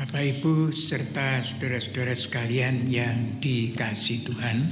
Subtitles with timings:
[0.00, 4.64] Bapak Ibu serta saudara-saudara sekalian yang dikasih Tuhan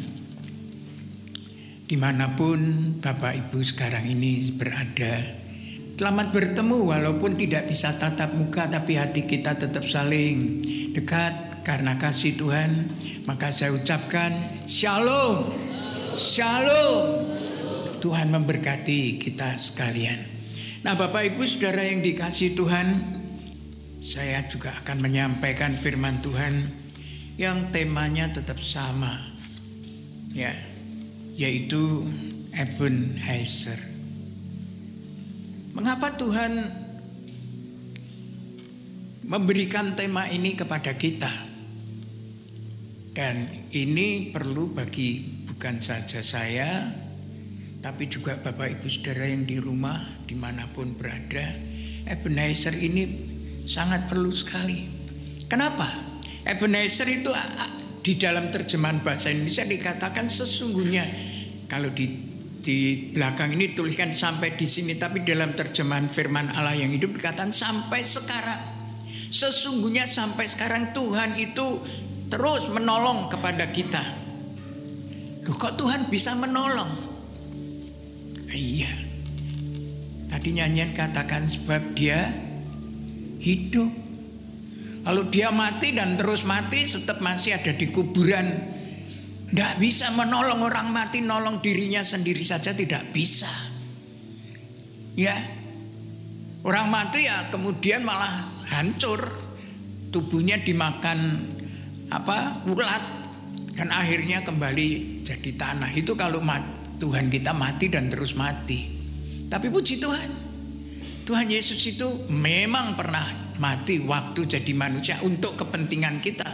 [1.85, 2.56] Di mana pun
[2.97, 5.21] Bapak Ibu sekarang ini berada
[5.93, 10.64] Selamat bertemu walaupun tidak bisa tatap muka Tapi hati kita tetap saling
[10.96, 11.60] dekat.
[11.60, 12.88] Karena kasih Tuhan
[13.29, 14.33] Maka saya ucapkan
[14.65, 15.53] Shalom.
[16.16, 17.37] Shalom.
[18.01, 20.24] Tuhan memberkati kita sekalian.
[20.88, 23.17] Nah Bapak Ibu saudara yang dikasih Tuhan
[23.98, 26.54] saya juga akan menyampaikan firman Tuhan
[27.34, 29.18] yang temanya tetap sama.
[30.30, 30.54] Ya,
[31.34, 32.06] yaitu
[32.54, 33.78] Ebenezer.
[35.74, 36.59] Mengapa Tuhan
[39.26, 41.30] memberikan tema ini kepada kita?
[43.15, 43.42] Dan
[43.74, 46.87] ini perlu bagi bukan saja saya,
[47.82, 51.51] tapi juga Bapak Ibu Saudara yang di rumah, di mana pun berada.
[52.06, 53.27] Ebenezer ini
[53.68, 54.88] sangat perlu sekali.
[55.45, 55.84] Kenapa?
[56.48, 57.28] Ebenezer itu
[58.00, 61.04] di dalam terjemahan bahasa Indonesia dikatakan sesungguhnya
[61.68, 62.24] kalau di
[62.59, 67.53] di belakang ini tuliskan sampai di sini tapi dalam terjemahan firman Allah yang hidup dikatakan
[67.53, 68.61] sampai sekarang
[69.28, 71.84] sesungguhnya sampai sekarang Tuhan itu
[72.33, 74.00] terus menolong kepada kita.
[75.45, 76.93] Loh kok Tuhan bisa menolong?
[78.48, 78.93] Iya.
[80.28, 82.48] Tadi nyanyian katakan sebab dia
[83.49, 83.91] hidup.
[85.09, 88.77] Lalu dia mati dan terus mati tetap masih ada di kuburan.
[89.49, 93.49] Tidak bisa menolong orang mati, nolong dirinya sendiri saja tidak bisa.
[95.17, 95.33] Ya,
[96.69, 99.25] orang mati ya kemudian malah hancur,
[100.12, 101.41] tubuhnya dimakan
[102.12, 103.05] apa ulat
[103.73, 105.97] dan akhirnya kembali jadi tanah.
[105.97, 106.45] Itu kalau
[107.01, 108.85] Tuhan kita mati dan terus mati.
[109.49, 110.48] Tapi puji Tuhan,
[111.29, 116.48] Tuhan Yesus itu memang pernah mati waktu jadi manusia untuk kepentingan kita,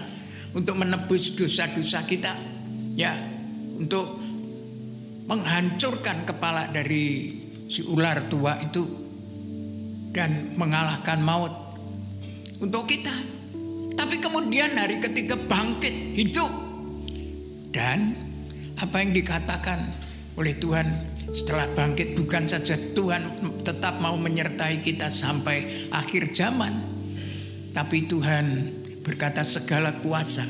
[0.50, 2.34] untuk menebus dosa-dosa kita,
[2.98, 3.14] ya,
[3.78, 4.18] untuk
[5.30, 7.38] menghancurkan kepala dari
[7.70, 8.82] si ular tua itu
[10.10, 11.54] dan mengalahkan maut
[12.58, 13.14] untuk kita.
[13.94, 16.50] Tapi kemudian hari ketiga bangkit hidup
[17.70, 18.10] dan
[18.82, 19.78] apa yang dikatakan
[20.34, 26.70] oleh Tuhan setelah bangkit bukan saja Tuhan tetap mau menyertai kita sampai akhir zaman.
[27.74, 28.70] Tapi Tuhan
[29.02, 30.46] berkata segala kuasa.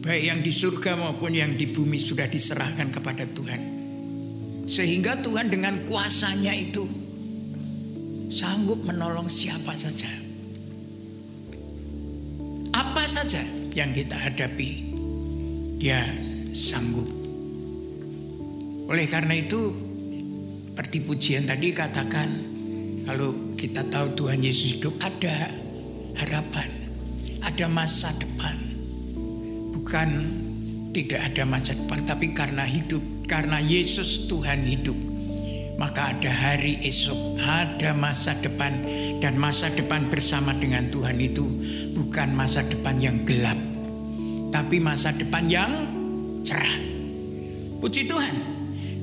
[0.00, 3.60] Baik yang di surga maupun yang di bumi sudah diserahkan kepada Tuhan.
[4.64, 6.88] Sehingga Tuhan dengan kuasanya itu
[8.32, 10.08] sanggup menolong siapa saja.
[12.72, 13.44] Apa saja
[13.76, 14.70] yang kita hadapi,
[15.76, 16.00] dia
[16.56, 17.19] sanggup.
[18.90, 19.70] Oleh karena itu,
[20.74, 22.26] seperti pujian tadi katakan,
[23.06, 25.46] kalau kita tahu Tuhan Yesus hidup ada
[26.18, 26.66] harapan,
[27.38, 28.58] ada masa depan.
[29.70, 30.08] Bukan
[30.90, 32.98] tidak ada masa depan, tapi karena hidup,
[33.30, 34.98] karena Yesus Tuhan hidup.
[35.78, 38.74] Maka ada hari esok, ada masa depan,
[39.22, 41.46] dan masa depan bersama dengan Tuhan itu
[41.94, 43.56] bukan masa depan yang gelap,
[44.50, 45.70] tapi masa depan yang
[46.42, 46.74] cerah.
[47.78, 48.49] Puji Tuhan.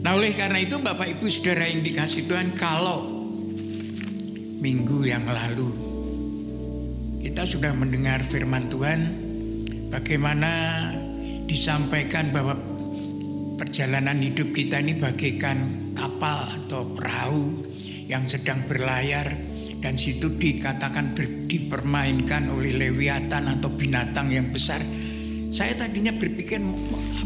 [0.08, 3.28] Nah oleh karena itu Bapak Ibu Saudara yang dikasih Tuhan kalau
[4.64, 5.68] minggu yang lalu
[7.20, 9.04] kita sudah mendengar firman Tuhan
[9.92, 10.80] bagaimana
[11.44, 12.56] disampaikan bahwa
[13.60, 17.68] perjalanan hidup kita ini bagaikan kapal atau perahu
[18.08, 19.36] yang sedang berlayar
[19.84, 21.20] dan situ dikatakan
[21.52, 24.80] dipermainkan oleh lewiatan atau binatang yang besar
[25.48, 26.60] saya tadinya berpikir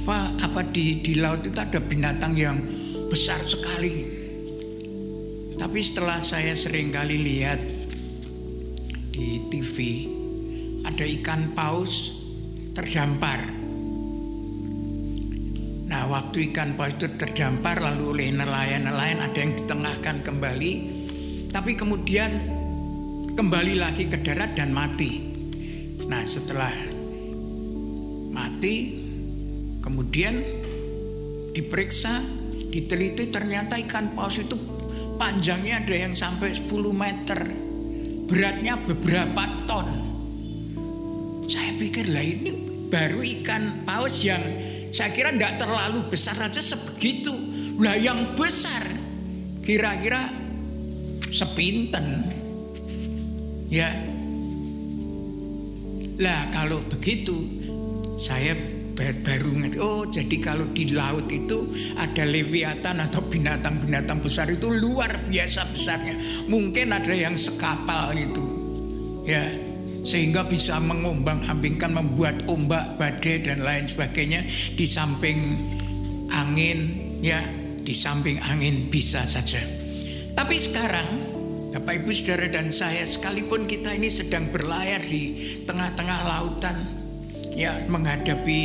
[0.02, 2.58] apa apa di di laut itu ada binatang yang
[3.10, 4.22] besar sekali.
[5.58, 7.62] Tapi setelah saya sering kali lihat
[9.14, 10.08] di TV
[10.86, 12.18] ada ikan paus
[12.74, 13.42] terdampar.
[15.92, 20.74] Nah, waktu ikan paus itu terdampar lalu oleh nelayan-nelayan ada yang ditengahkan kembali,
[21.52, 22.32] tapi kemudian
[23.36, 25.30] kembali lagi ke darat dan mati.
[26.08, 26.91] Nah, setelah
[28.62, 28.94] mati,
[29.82, 30.38] kemudian
[31.50, 32.22] diperiksa,
[32.70, 34.54] diteliti ternyata ikan paus itu
[35.18, 37.42] panjangnya ada yang sampai 10 meter,
[38.30, 39.90] beratnya beberapa ton.
[41.50, 42.54] Saya pikir lah ini
[42.86, 44.46] baru ikan paus yang
[44.94, 47.34] saya kira tidak terlalu besar saja sebegitu.
[47.82, 48.86] Lah yang besar
[49.66, 50.22] kira-kira
[51.34, 52.30] sepinten.
[53.74, 53.90] Ya.
[56.22, 57.61] Lah kalau begitu
[58.22, 58.54] saya
[59.02, 65.26] baru ngerti oh jadi kalau di laut itu ada leviatan atau binatang-binatang besar itu luar
[65.26, 66.46] biasa besarnya.
[66.46, 68.46] Mungkin ada yang sekapal itu
[69.26, 69.42] ya.
[70.02, 74.46] Sehingga bisa mengombang-ambingkan membuat ombak badai dan lain sebagainya
[74.78, 75.58] di samping
[76.30, 76.80] angin
[77.26, 77.42] ya.
[77.82, 79.62] Di samping angin bisa saja.
[80.38, 81.10] Tapi sekarang
[81.74, 85.34] Bapak Ibu Saudara dan saya sekalipun kita ini sedang berlayar di
[85.66, 87.01] tengah-tengah lautan
[87.56, 88.62] ya menghadapi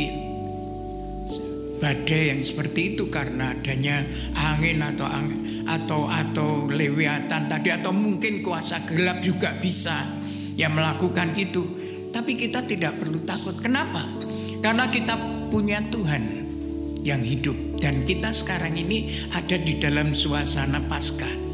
[1.77, 4.01] badai yang seperti itu karena adanya
[4.33, 10.05] angin atau angin, atau atau lewiatan tadi atau mungkin kuasa gelap juga bisa
[10.57, 11.63] yang melakukan itu.
[12.09, 13.61] Tapi kita tidak perlu takut.
[13.61, 14.01] Kenapa?
[14.63, 15.13] Karena kita
[15.53, 16.23] punya Tuhan
[17.05, 21.45] yang hidup dan kita sekarang ini ada di dalam suasana Paskah.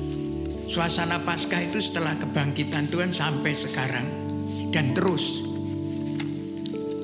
[0.71, 4.07] Suasana Paskah itu setelah kebangkitan Tuhan sampai sekarang
[4.71, 5.52] dan terus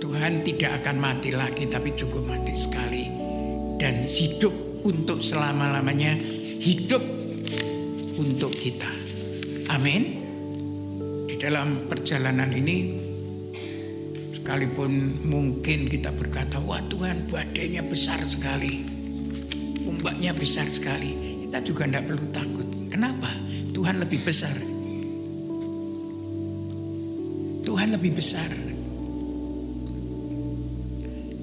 [0.09, 3.05] Tuhan tidak akan mati lagi tapi cukup mati sekali
[3.77, 4.49] dan hidup
[4.81, 6.17] untuk selama-lamanya
[6.57, 6.97] hidup
[8.17, 8.89] untuk kita.
[9.69, 10.17] Amin.
[11.29, 12.97] Di dalam perjalanan ini
[14.33, 18.81] sekalipun mungkin kita berkata, "Wah, Tuhan, badainya besar sekali.
[19.85, 22.65] Ombaknya besar sekali." Kita juga tidak perlu takut.
[22.89, 23.29] Kenapa?
[23.77, 24.57] Tuhan lebih besar.
[27.61, 28.68] Tuhan lebih besar.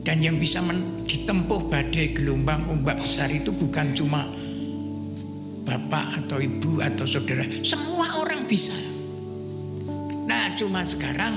[0.07, 0.63] Dan yang bisa
[1.03, 4.23] ditempuh badai gelombang ombak besar itu bukan cuma
[5.67, 7.43] bapak atau ibu atau saudara.
[7.67, 8.71] Semua orang bisa.
[10.31, 11.35] Nah cuma sekarang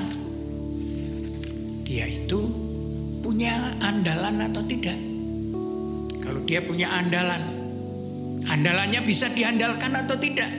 [1.82, 2.46] dia itu
[3.26, 4.98] punya andalan atau tidak.
[6.22, 7.42] Kalau dia punya andalan,
[8.54, 10.50] andalannya bisa diandalkan atau tidak.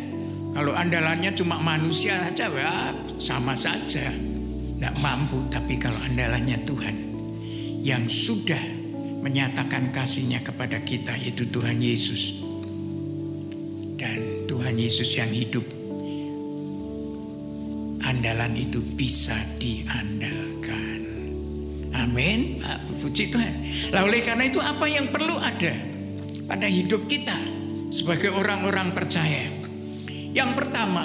[0.51, 2.51] Kalau andalannya cuma manusia saja,
[3.23, 4.11] sama saja.
[4.11, 7.10] Tidak mampu, tapi kalau andalannya Tuhan,
[7.81, 8.61] yang sudah
[9.21, 12.41] menyatakan kasihnya kepada kita yaitu Tuhan Yesus.
[14.01, 15.65] Dan Tuhan Yesus yang hidup.
[18.01, 21.05] Andalan itu bisa diandalkan.
[21.93, 22.65] Amin.
[23.01, 23.55] Puji Tuhan.
[23.93, 25.73] Lah oleh karena itu apa yang perlu ada
[26.49, 27.37] pada hidup kita
[27.93, 29.53] sebagai orang-orang percaya?
[30.33, 31.05] Yang pertama,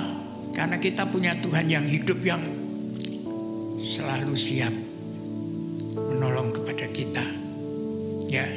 [0.55, 2.43] karena kita punya Tuhan yang hidup yang
[3.81, 4.84] selalu siap
[6.95, 7.25] kita.
[8.31, 8.47] Ya.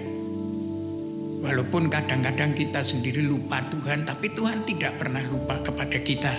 [1.38, 6.30] Walaupun kadang-kadang kita sendiri lupa Tuhan, tapi Tuhan tidak pernah lupa kepada kita.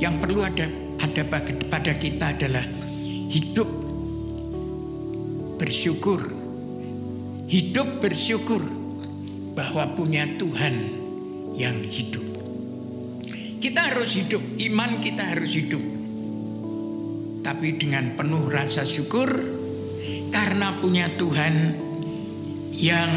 [0.00, 0.66] Yang perlu ada
[1.00, 1.22] ada
[1.68, 2.64] pada kita adalah
[3.28, 3.68] hidup
[5.60, 6.20] bersyukur.
[7.52, 8.64] Hidup bersyukur
[9.52, 10.74] bahwa punya Tuhan
[11.56, 12.24] yang hidup.
[13.60, 15.84] Kita harus hidup, iman kita harus hidup.
[17.42, 19.61] Tapi dengan penuh rasa syukur,
[20.32, 21.76] karena punya Tuhan
[22.72, 23.12] yang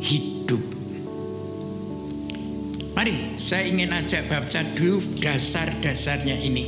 [0.00, 0.64] hidup.
[2.96, 6.64] Mari saya ingin ajak baca dulu dasar-dasarnya ini.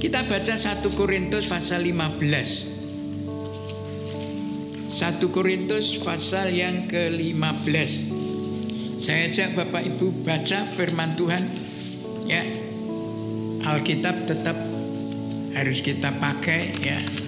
[0.00, 2.72] Kita baca 1 Korintus pasal 15.
[4.88, 7.92] 1 Korintus pasal yang ke-15.
[8.96, 11.44] Saya ajak Bapak Ibu baca firman Tuhan.
[12.24, 12.40] Ya.
[13.60, 14.56] Alkitab tetap
[15.52, 17.19] harus kita pakai ya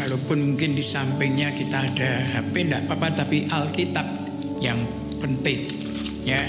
[0.00, 4.06] Walaupun mungkin di sampingnya kita ada HP tidak apa-apa tapi Alkitab
[4.64, 4.80] yang
[5.20, 5.68] penting
[6.24, 6.40] ya.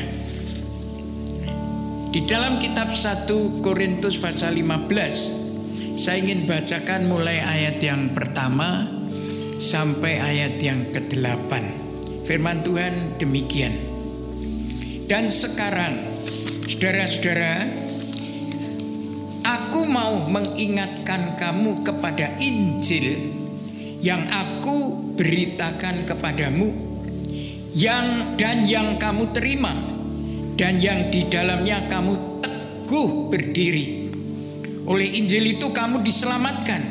[2.12, 3.28] Di dalam kitab 1
[3.60, 8.88] Korintus pasal 15 saya ingin bacakan mulai ayat yang pertama
[9.60, 11.52] sampai ayat yang ke-8.
[12.24, 13.76] Firman Tuhan demikian.
[15.12, 16.00] Dan sekarang
[16.72, 17.68] saudara-saudara
[19.44, 23.31] aku mau mengingatkan kamu kepada Injil
[24.02, 26.74] yang aku beritakan kepadamu
[27.78, 29.72] yang dan yang kamu terima
[30.58, 34.12] dan yang di dalamnya kamu teguh berdiri.
[34.90, 36.82] Oleh Injil itu kamu diselamatkan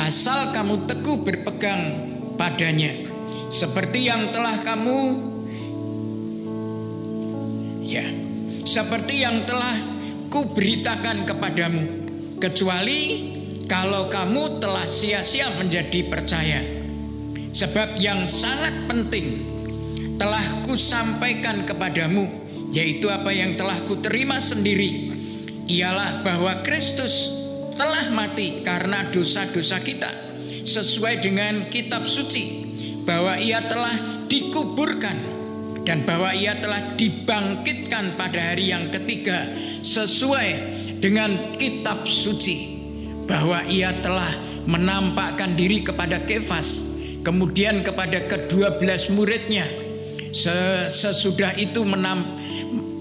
[0.00, 1.80] asal kamu teguh berpegang
[2.40, 2.90] padanya.
[3.52, 4.98] Seperti yang telah kamu
[7.84, 8.06] ya
[8.64, 9.74] seperti yang telah
[10.30, 11.82] kuberitakan kepadamu
[12.38, 13.00] kecuali
[13.70, 16.58] kalau kamu telah sia-sia menjadi percaya.
[17.54, 19.46] Sebab yang sangat penting
[20.18, 22.26] telah kusampaikan kepadamu,
[22.74, 25.14] yaitu apa yang telah kuterima sendiri,
[25.70, 27.30] ialah bahwa Kristus
[27.78, 30.10] telah mati karena dosa-dosa kita,
[30.66, 32.66] sesuai dengan kitab suci,
[33.06, 35.14] bahwa ia telah dikuburkan
[35.86, 39.46] dan bahwa ia telah dibangkitkan pada hari yang ketiga
[39.82, 40.48] sesuai
[41.02, 42.79] dengan kitab suci
[43.30, 44.34] bahwa ia telah
[44.66, 49.70] menampakkan diri kepada Kefas, kemudian kepada kedua belas muridnya.
[50.90, 52.26] Sesudah itu menam,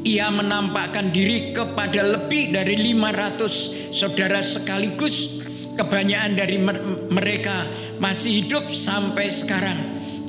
[0.05, 5.41] ia menampakkan diri kepada lebih dari 500 saudara sekaligus
[5.73, 6.61] kebanyakan dari
[7.09, 7.65] mereka
[7.97, 9.77] masih hidup sampai sekarang,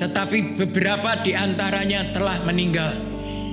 [0.00, 2.96] tetapi beberapa di antaranya telah meninggal.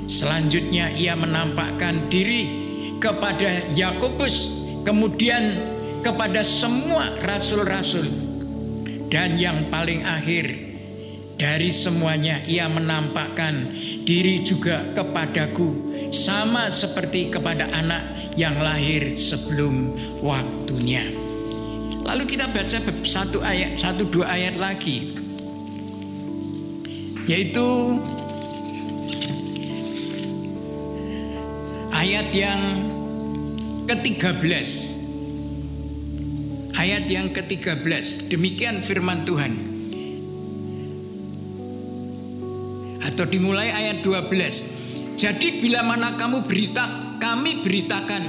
[0.08, 2.48] Selanjutnya ia menampakkan diri
[3.04, 4.48] kepada Yakobus,
[4.88, 8.08] kemudian kepada semua rasul-rasul.
[9.08, 10.52] Dan yang paling akhir
[11.40, 13.72] dari semuanya ia menampakkan
[14.04, 21.08] diri juga kepadaku sama seperti kepada anak yang lahir sebelum waktunya.
[22.08, 25.12] Lalu kita baca satu ayat, satu dua ayat lagi,
[27.28, 27.68] yaitu
[31.92, 32.62] ayat yang
[33.92, 34.97] ke-13.
[36.78, 38.30] Ayat yang ke-13.
[38.30, 39.50] Demikian firman Tuhan.
[43.02, 45.18] Atau dimulai ayat 12.
[45.18, 48.24] Jadi bila mana kamu berita, kami beritakan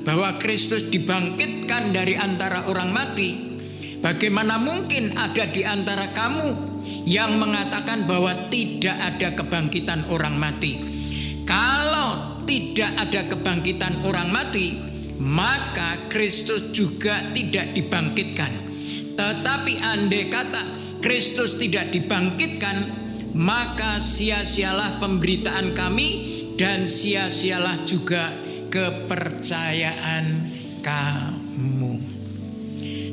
[0.00, 3.60] bahwa Kristus dibangkitkan dari antara orang mati,
[4.00, 6.56] bagaimana mungkin ada di antara kamu
[7.04, 10.80] yang mengatakan bahwa tidak ada kebangkitan orang mati?
[11.44, 14.89] Kalau tidak ada kebangkitan orang mati,
[15.20, 18.52] maka Kristus juga tidak dibangkitkan.
[19.20, 20.62] Tetapi andai kata
[21.04, 22.76] Kristus tidak dibangkitkan,
[23.36, 26.08] maka sia-sialah pemberitaan kami
[26.56, 28.32] dan sia-sialah juga
[28.72, 30.24] kepercayaan
[30.80, 31.94] kamu.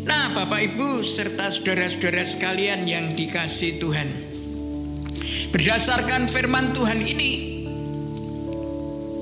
[0.07, 4.07] Nah, Bapak Ibu serta saudara-saudara sekalian yang dikasih Tuhan.
[5.51, 7.31] Berdasarkan firman Tuhan ini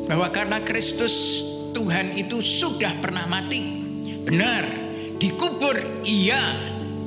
[0.05, 1.41] bahwa karena Kristus
[1.75, 3.83] Tuhan itu sudah pernah mati.
[4.23, 4.63] Benar,
[5.19, 5.75] dikubur
[6.07, 6.39] iya,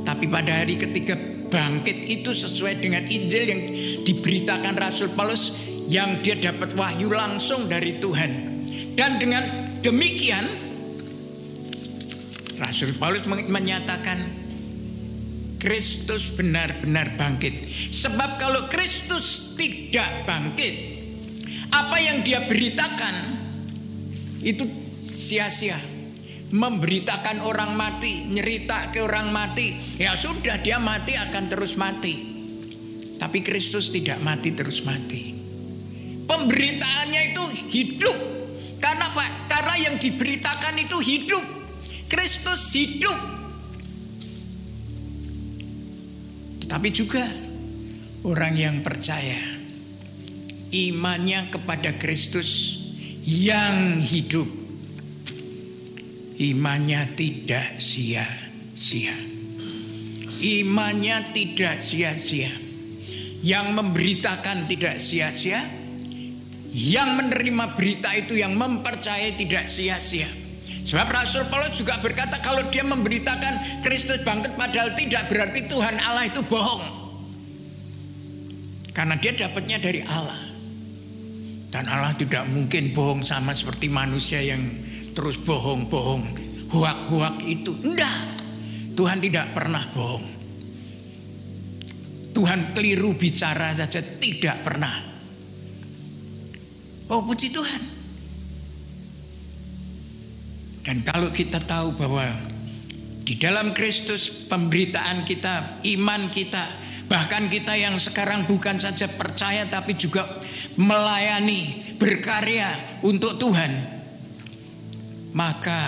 [0.04, 1.16] tapi pada hari ketiga
[1.48, 3.62] bangkit itu sesuai dengan Injil yang
[4.04, 5.56] diberitakan Rasul Paulus
[5.88, 8.60] yang dia dapat wahyu langsung dari Tuhan.
[8.92, 9.42] Dan dengan
[9.80, 10.44] demikian
[12.60, 14.20] Rasul Paulus menyatakan
[15.58, 17.72] Kristus benar-benar bangkit.
[17.90, 20.74] Sebab kalau Kristus tidak bangkit,
[21.72, 23.37] apa yang dia beritakan
[24.48, 24.64] itu
[25.12, 25.76] sia-sia.
[26.48, 32.16] Memberitakan orang mati, nyerita ke orang mati, ya sudah dia mati akan terus mati.
[33.20, 35.36] Tapi Kristus tidak mati terus mati.
[36.24, 38.16] Pemberitaannya itu hidup
[38.80, 39.24] karena apa?
[39.50, 41.44] Karena yang diberitakan itu hidup.
[42.08, 43.18] Kristus hidup.
[46.64, 47.28] Tetapi juga
[48.24, 49.36] orang yang percaya
[50.72, 52.77] imannya kepada Kristus
[53.24, 54.46] yang hidup.
[56.38, 59.16] Imannya tidak sia-sia.
[60.38, 62.52] Imannya tidak sia-sia.
[63.42, 65.62] Yang memberitakan tidak sia-sia,
[66.74, 70.28] yang menerima berita itu yang mempercayai tidak sia-sia.
[70.88, 76.24] Sebab Rasul Paulus juga berkata kalau dia memberitakan Kristus bangkit padahal tidak berarti Tuhan Allah
[76.24, 76.82] itu bohong.
[78.96, 80.47] Karena dia dapatnya dari Allah.
[81.68, 84.60] Dan Allah tidak mungkin bohong sama seperti manusia yang
[85.12, 86.24] terus bohong-bohong.
[86.72, 87.72] Huak-huak itu.
[87.84, 88.40] Enggak.
[88.96, 90.26] Tuhan tidak pernah bohong.
[92.32, 94.94] Tuhan keliru bicara saja tidak pernah.
[97.08, 97.82] Oh puji Tuhan.
[100.88, 102.24] Dan kalau kita tahu bahwa
[103.28, 106.64] di dalam Kristus pemberitaan kita, iman kita,
[107.08, 110.28] bahkan kita yang sekarang bukan saja percaya tapi juga
[110.76, 113.98] melayani, berkarya untuk Tuhan.
[115.32, 115.80] Maka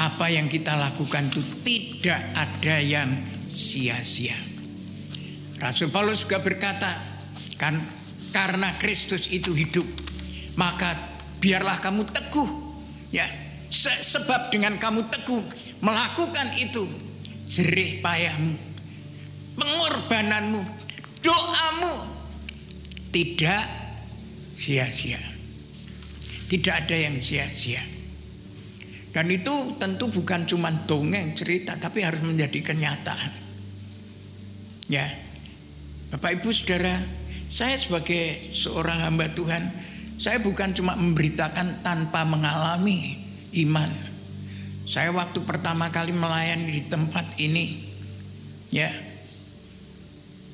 [0.00, 3.10] apa yang kita lakukan itu tidak ada yang
[3.48, 4.36] sia-sia.
[5.60, 6.90] Rasul Paulus juga berkata,
[7.60, 7.80] kan
[8.32, 9.84] karena Kristus itu hidup,
[10.56, 10.96] maka
[11.42, 12.50] biarlah kamu teguh
[13.10, 13.26] ya
[13.72, 15.40] Se sebab dengan kamu teguh
[15.80, 16.84] melakukan itu
[17.48, 18.71] jerih payahmu
[19.58, 20.60] pengorbananmu
[21.20, 21.94] doamu
[23.12, 23.64] tidak
[24.56, 25.20] sia-sia.
[26.48, 27.80] Tidak ada yang sia-sia.
[29.12, 33.42] Dan itu tentu bukan cuma dongeng cerita tapi harus menjadi kenyataan
[34.92, 35.08] ya.
[36.12, 37.00] Bapak Ibu Saudara
[37.48, 39.64] saya sebagai seorang hamba Tuhan
[40.20, 43.16] saya bukan cuma memberitakan tanpa mengalami
[43.64, 43.90] iman.
[44.86, 47.80] Saya waktu pertama kali melayani di tempat ini,
[48.68, 48.90] ya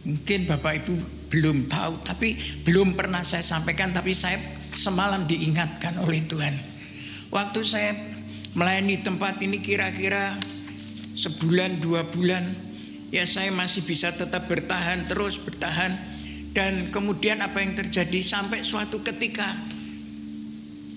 [0.09, 0.95] mungkin Bapak Ibu
[1.29, 2.33] belum tahu, tapi
[2.65, 4.41] belum pernah saya sampaikan, tapi saya
[4.73, 6.57] semalam diingatkan oleh Tuhan.
[7.29, 7.93] Waktu saya
[8.57, 10.33] melayani tempat ini kira-kira
[11.13, 12.41] sebulan dua bulan,
[13.13, 15.93] ya saya masih bisa tetap bertahan terus bertahan
[16.57, 19.45] dan kemudian apa yang terjadi sampai suatu ketika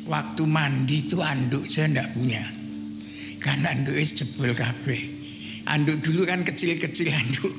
[0.08, 2.44] waktu mandi itu anduk saya tidak punya.
[3.44, 5.20] Karena anduk jebol kabeh.
[5.68, 7.52] Anduk dulu kan kecil-kecil anduk.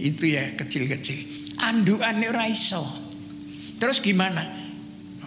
[0.00, 1.18] Itu ya kecil-kecil.
[1.60, 2.80] Andukannya raiso.
[3.76, 4.40] Terus gimana?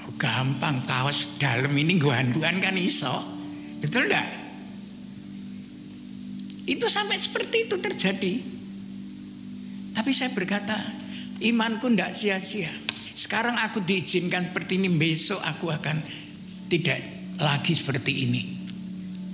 [0.01, 3.13] Oh, gampang kaos dalam ini gua andukan kan iso.
[3.81, 4.29] Betul enggak?
[6.65, 8.33] Itu sampai seperti itu terjadi.
[9.93, 10.73] Tapi saya berkata,
[11.43, 12.71] imanku tidak sia-sia.
[13.13, 16.01] Sekarang aku diizinkan seperti ini, besok aku akan
[16.65, 17.03] tidak
[17.37, 18.41] lagi seperti ini.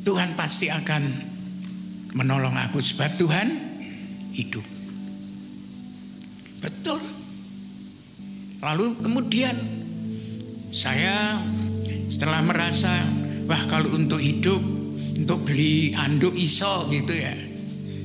[0.03, 1.03] Tuhan pasti akan
[2.17, 3.47] menolong aku sebab Tuhan
[4.35, 4.78] hidup.
[6.59, 6.99] Betul.
[8.59, 9.55] Lalu kemudian
[10.75, 11.39] saya
[12.11, 12.91] setelah merasa
[13.47, 14.59] wah kalau untuk hidup
[15.19, 17.35] untuk beli anduk iso gitu ya.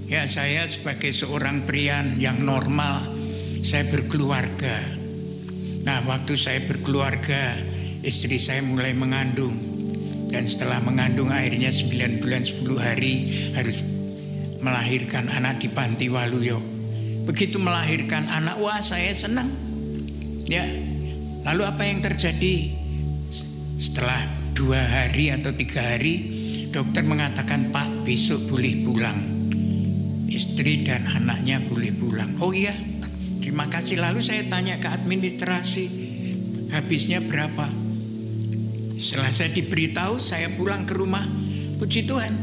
[0.05, 3.03] Ya saya sebagai seorang pria yang normal
[3.65, 4.77] saya berkeluarga.
[5.83, 7.59] Nah waktu saya berkeluarga
[8.05, 9.57] istri saya mulai mengandung
[10.29, 13.15] dan setelah mengandung akhirnya 9 bulan 10 hari
[13.55, 13.79] harus
[14.61, 16.74] melahirkan anak di Panti Waluyo.
[17.25, 19.49] Begitu melahirkan anak wah saya senang.
[20.45, 20.65] Ya.
[21.45, 22.73] Lalu apa yang terjadi?
[23.81, 24.25] Setelah
[24.57, 26.15] dua hari atau tiga hari
[26.73, 29.19] dokter mengatakan Pak besok boleh pulang.
[30.29, 32.37] Istri dan anaknya boleh pulang.
[32.41, 32.73] Oh iya,
[33.41, 34.01] terima kasih.
[34.01, 35.85] Lalu saya tanya ke administrasi,
[36.73, 37.69] habisnya berapa?
[38.97, 41.25] Setelah saya diberitahu, saya pulang ke rumah.
[41.77, 42.35] Puji Tuhan,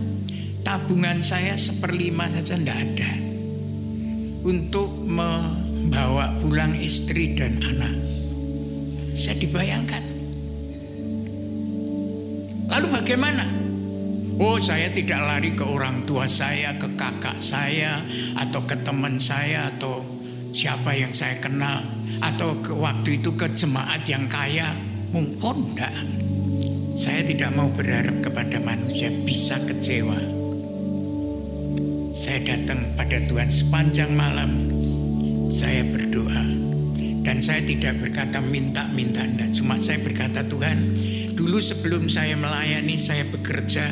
[0.61, 3.30] tabungan saya seperlima saja tidak ada
[4.41, 7.93] untuk membawa pulang istri dan anak.
[9.13, 10.03] Saya dibayangkan.
[12.71, 13.45] Lalu bagaimana?
[14.41, 18.01] Oh, saya tidak lari ke orang tua saya, ke kakak saya,
[18.39, 20.01] atau ke teman saya, atau
[20.49, 21.85] siapa yang saya kenal,
[22.23, 24.73] atau ke waktu itu ke jemaat yang kaya.
[25.13, 25.93] Oh, enggak.
[26.97, 30.40] Saya tidak mau berharap kepada manusia bisa kecewa.
[32.21, 34.69] Saya datang pada Tuhan sepanjang malam.
[35.49, 36.45] Saya berdoa
[37.25, 39.57] dan saya tidak berkata minta-minta enggak.
[39.57, 40.77] Cuma saya berkata Tuhan,
[41.33, 43.89] dulu sebelum saya melayani saya bekerja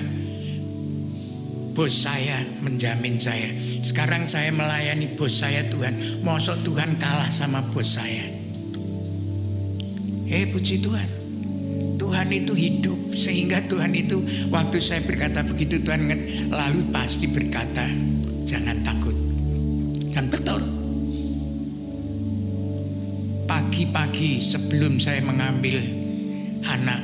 [1.74, 3.50] bos saya menjamin saya.
[3.82, 6.22] Sekarang saya melayani bos saya Tuhan.
[6.22, 8.30] Mosok Tuhan kalah sama bos saya.
[10.30, 11.10] Eh puji Tuhan.
[11.98, 16.08] Tuhan itu hidup sehingga Tuhan itu waktu saya berkata begitu Tuhan
[16.48, 17.84] lalu pasti berkata
[18.48, 19.12] jangan takut.
[20.16, 20.64] Dan betul.
[23.44, 25.84] Pagi-pagi sebelum saya mengambil
[26.64, 27.04] anak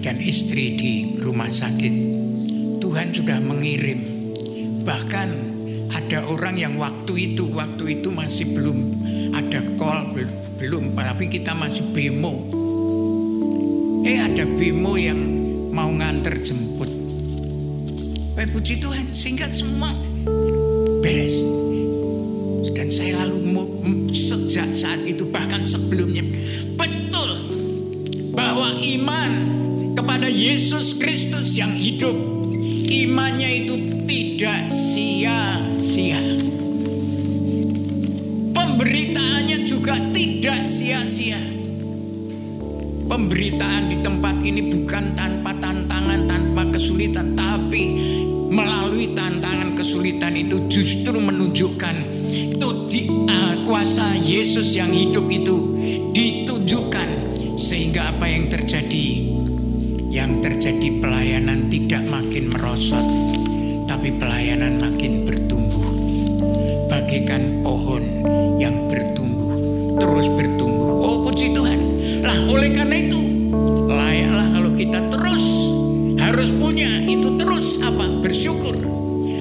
[0.00, 1.94] dan istri di rumah sakit
[2.80, 4.00] Tuhan sudah mengirim.
[4.88, 5.28] Bahkan
[5.92, 8.78] ada orang yang waktu itu waktu itu masih belum
[9.36, 10.16] ada call
[10.56, 12.55] belum tapi kita masih bemo
[14.06, 15.18] Eh ada bemo yang
[15.74, 16.86] mau nganter jemput.
[18.38, 19.90] Eh puji Tuhan sehingga semua
[21.02, 21.42] beres.
[22.70, 23.66] Dan saya lalu
[24.14, 26.22] sejak saat itu bahkan sebelumnya
[26.78, 27.34] betul
[28.30, 29.30] bahwa iman
[29.98, 32.14] kepada Yesus Kristus yang hidup
[32.86, 33.74] imannya itu
[34.06, 36.22] tidak sia-sia.
[38.54, 41.56] Pemberitaannya juga tidak sia-sia
[43.06, 43.85] Pemberitaan
[54.76, 55.56] yang hidup itu
[56.12, 57.08] ditunjukkan
[57.56, 59.32] sehingga apa yang terjadi?
[60.12, 63.06] Yang terjadi pelayanan tidak makin merosot
[63.88, 65.88] tapi pelayanan makin bertumbuh.
[66.92, 68.04] Bagaikan pohon
[68.60, 69.56] yang bertumbuh
[69.96, 70.92] terus bertumbuh.
[71.08, 71.80] Oh puji Tuhan.
[72.20, 73.20] Lah oleh karena itu
[73.88, 75.44] layaklah kalau kita terus
[76.20, 78.04] harus punya itu terus apa?
[78.20, 78.76] Bersyukur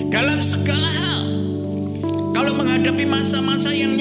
[0.08, 1.24] dalam segala hal.
[2.32, 3.96] Kalau menghadapi masa-masa yang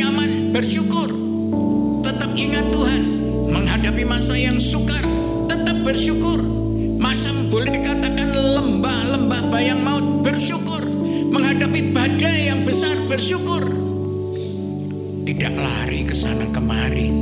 [4.24, 5.04] masa yang sukar
[5.52, 6.40] tetap bersyukur.
[6.96, 10.80] Masa boleh dikatakan lembah-lembah bayang maut bersyukur.
[11.28, 13.60] Menghadapi badai yang besar bersyukur.
[15.28, 17.13] Tidak lari ke sana kemari.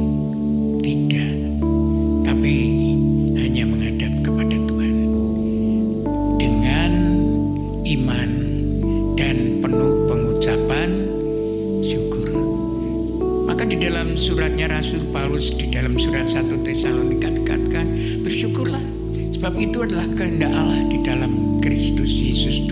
[19.62, 22.66] Itu adalah kehendak Allah di dalam Kristus Yesus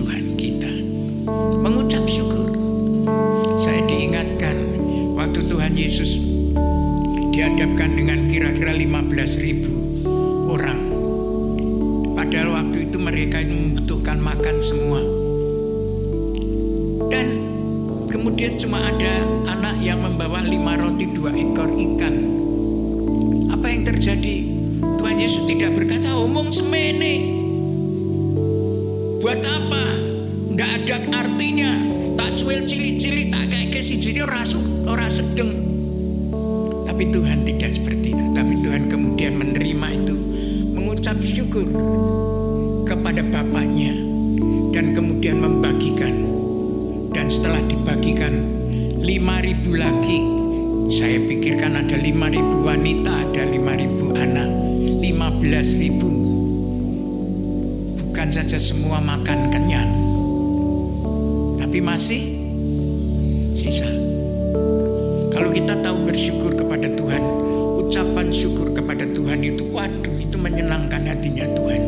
[61.81, 62.21] masih
[63.57, 63.88] sisa.
[65.33, 67.23] Kalau kita tahu bersyukur kepada Tuhan,
[67.81, 71.83] ucapan syukur kepada Tuhan itu waduh itu menyenangkan hatinya Tuhan.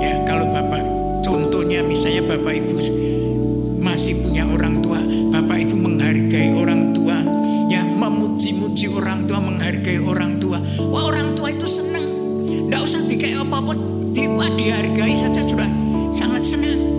[0.00, 0.82] Ya, kalau Bapak
[1.22, 2.76] contohnya misalnya Bapak Ibu
[3.78, 4.98] masih punya orang tua,
[5.30, 7.20] Bapak Ibu menghargai orang tua,
[7.68, 10.58] ya memuji-muji orang tua, menghargai orang tua.
[10.88, 12.06] Wah, orang tua itu senang.
[12.48, 13.76] Tidak usah dikai apa-apa,
[14.56, 15.68] dihargai saja sudah
[16.12, 16.91] sangat senang.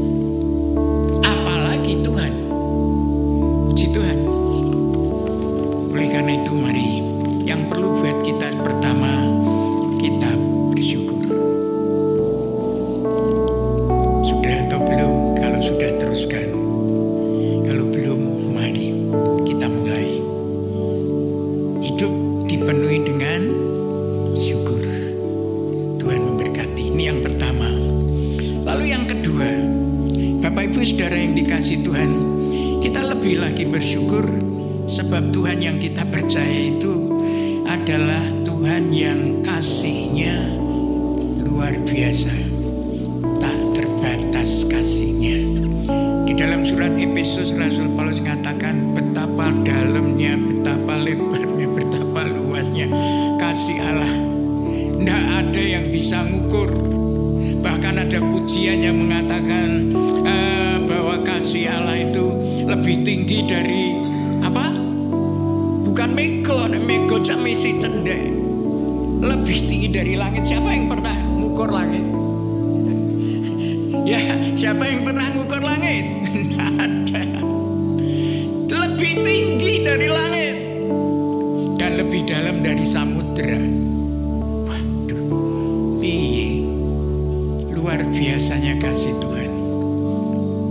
[87.94, 89.52] luar biasanya kasih Tuhan.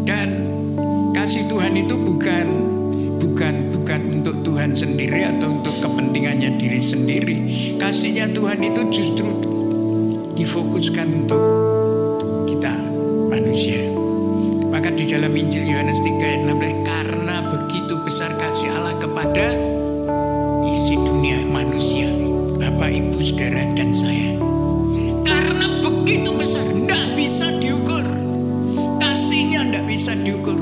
[0.03, 0.29] Dan
[1.15, 2.47] kasih Tuhan itu bukan
[3.23, 7.39] bukan bukan untuk Tuhan sendiri atau untuk kepentingannya diri sendiri.
[7.79, 9.31] Kasihnya Tuhan itu justru
[10.35, 11.43] difokuskan untuk
[12.51, 12.75] kita
[13.31, 13.87] manusia.
[14.75, 19.47] Maka di dalam Injil Yohanes 3 ayat 16 karena begitu besar kasih Allah kepada
[20.75, 22.11] isi dunia manusia,
[22.59, 24.35] Bapak, Ibu, Saudara dan saya.
[25.23, 26.82] Karena begitu besar
[30.03, 30.62] except you could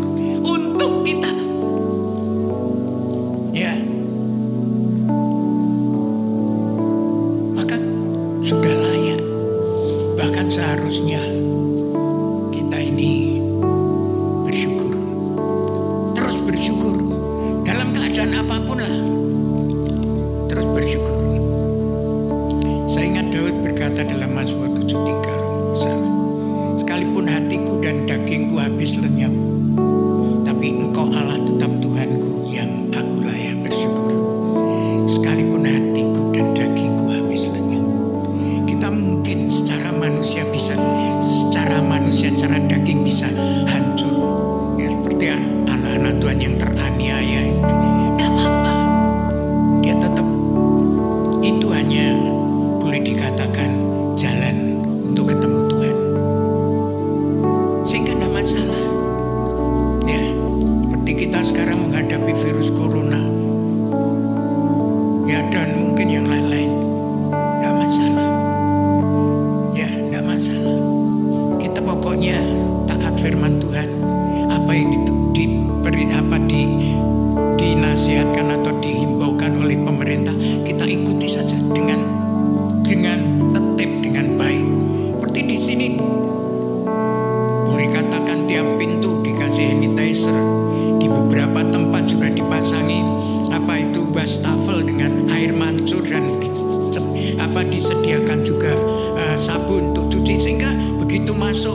[97.91, 98.71] Sediakan juga
[99.19, 100.39] eh, uh, sabun untuk cuci.
[100.39, 100.71] Sehingga
[101.03, 101.75] begitu masuk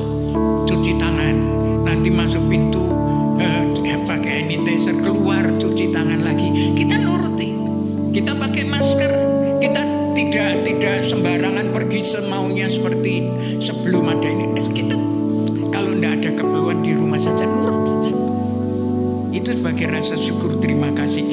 [0.64, 1.36] cuci tangan.
[1.84, 2.88] Nanti masuk pintu
[3.44, 6.72] eh, uh, pakai sanitizer keluar cuci tangan lagi.
[6.72, 7.52] Kita nuruti.
[8.16, 9.12] Kita pakai masker.
[9.60, 9.82] Kita
[10.16, 13.28] tidak tidak sembarangan pergi semaunya seperti
[13.60, 14.46] sebelum ada ini.
[14.56, 14.96] Nah, kita
[15.68, 18.16] kalau tidak ada keperluan di rumah saja nurut saja
[19.36, 21.28] itu sebagai rasa syukur terima kasih.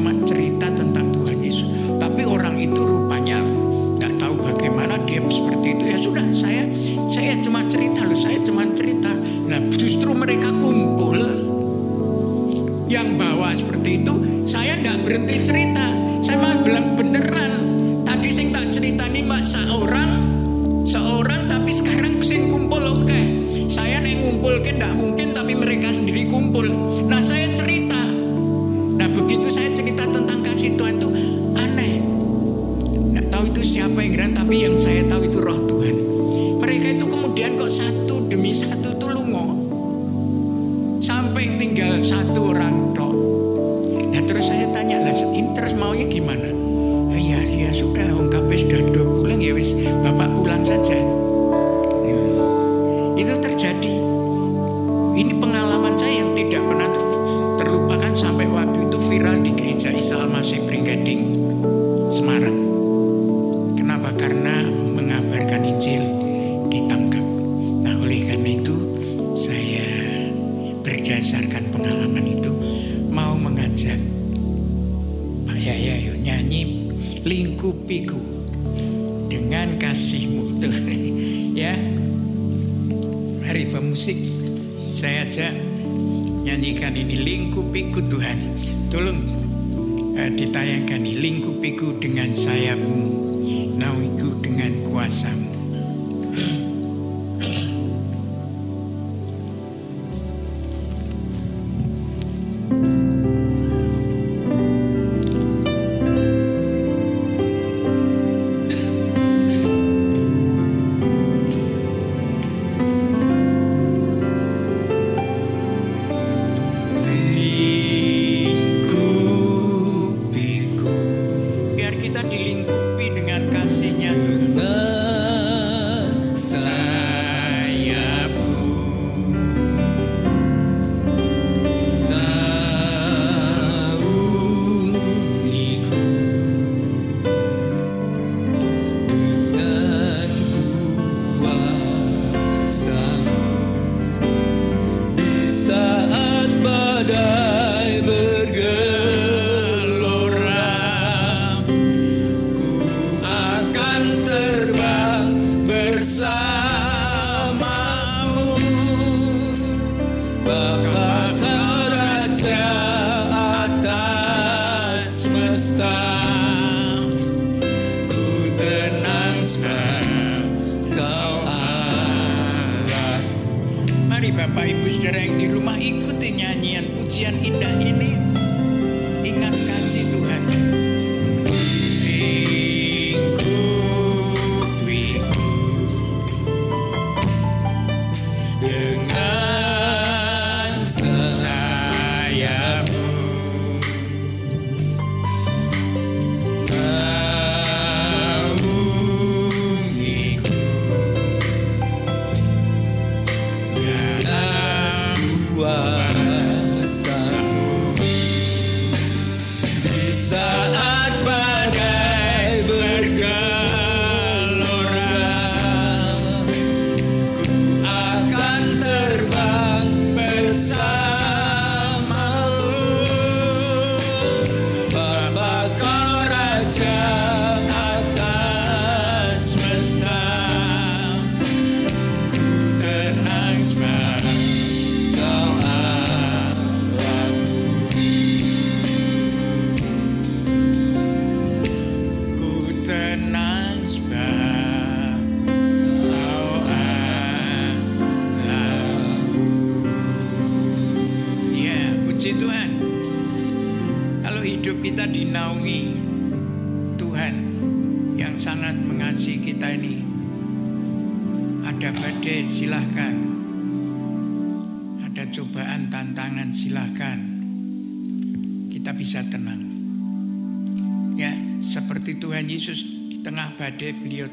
[0.00, 1.68] cuma cerita tentang Tuhan Yesus.
[2.00, 3.36] Tapi orang itu rupanya
[4.00, 5.84] nggak tahu bagaimana dia seperti itu.
[5.84, 6.64] Ya sudah, saya
[7.12, 9.12] saya cuma cerita loh, saya cuma cerita.
[9.44, 11.20] Nah justru mereka kumpul
[12.88, 14.19] yang bawa seperti itu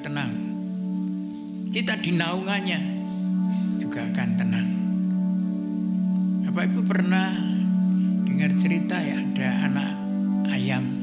[0.01, 0.31] tenang.
[1.73, 2.79] Kita di naungannya
[3.77, 4.69] juga akan tenang.
[6.47, 7.33] Bapak Ibu pernah
[8.25, 9.91] dengar cerita ya ada anak
[10.53, 10.97] ayam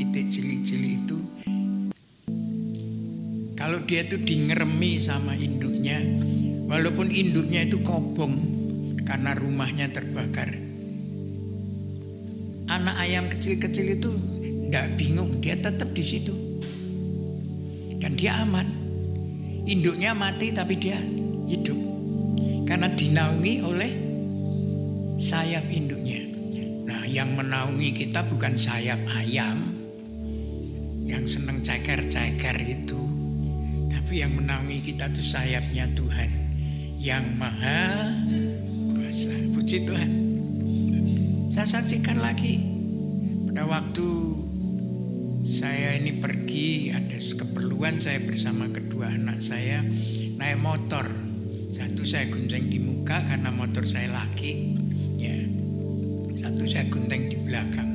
[0.00, 1.20] pitik cili-cili itu
[3.52, 6.00] kalau dia itu dingeremi sama induknya
[6.64, 8.32] walaupun induknya itu kobong
[9.04, 10.56] karena rumahnya terbakar
[12.72, 14.10] anak ayam kecil-kecil itu
[14.72, 16.32] tidak bingung dia tetap di situ
[18.20, 18.68] dia aman.
[19.64, 21.00] Induknya mati tapi dia
[21.48, 21.80] hidup.
[22.68, 23.92] Karena dinaungi oleh
[25.16, 26.20] sayap induknya.
[26.84, 29.72] Nah yang menaungi kita bukan sayap ayam
[31.08, 33.00] yang seneng ceker-ceker itu
[33.88, 36.30] tapi yang menaungi kita itu sayapnya Tuhan.
[37.00, 38.12] Yang maha
[38.92, 39.32] kuasa.
[39.56, 40.10] Puji Tuhan.
[41.48, 42.60] Saya saksikan lagi.
[43.48, 44.08] Pada waktu
[45.46, 46.89] saya ini pergi
[48.00, 49.80] saya bersama kedua anak saya
[50.36, 51.08] naik motor.
[51.72, 54.76] Satu saya gunceng di muka karena motor saya laki,
[55.16, 55.36] ya.
[56.36, 57.90] Satu saya gunceng di belakang.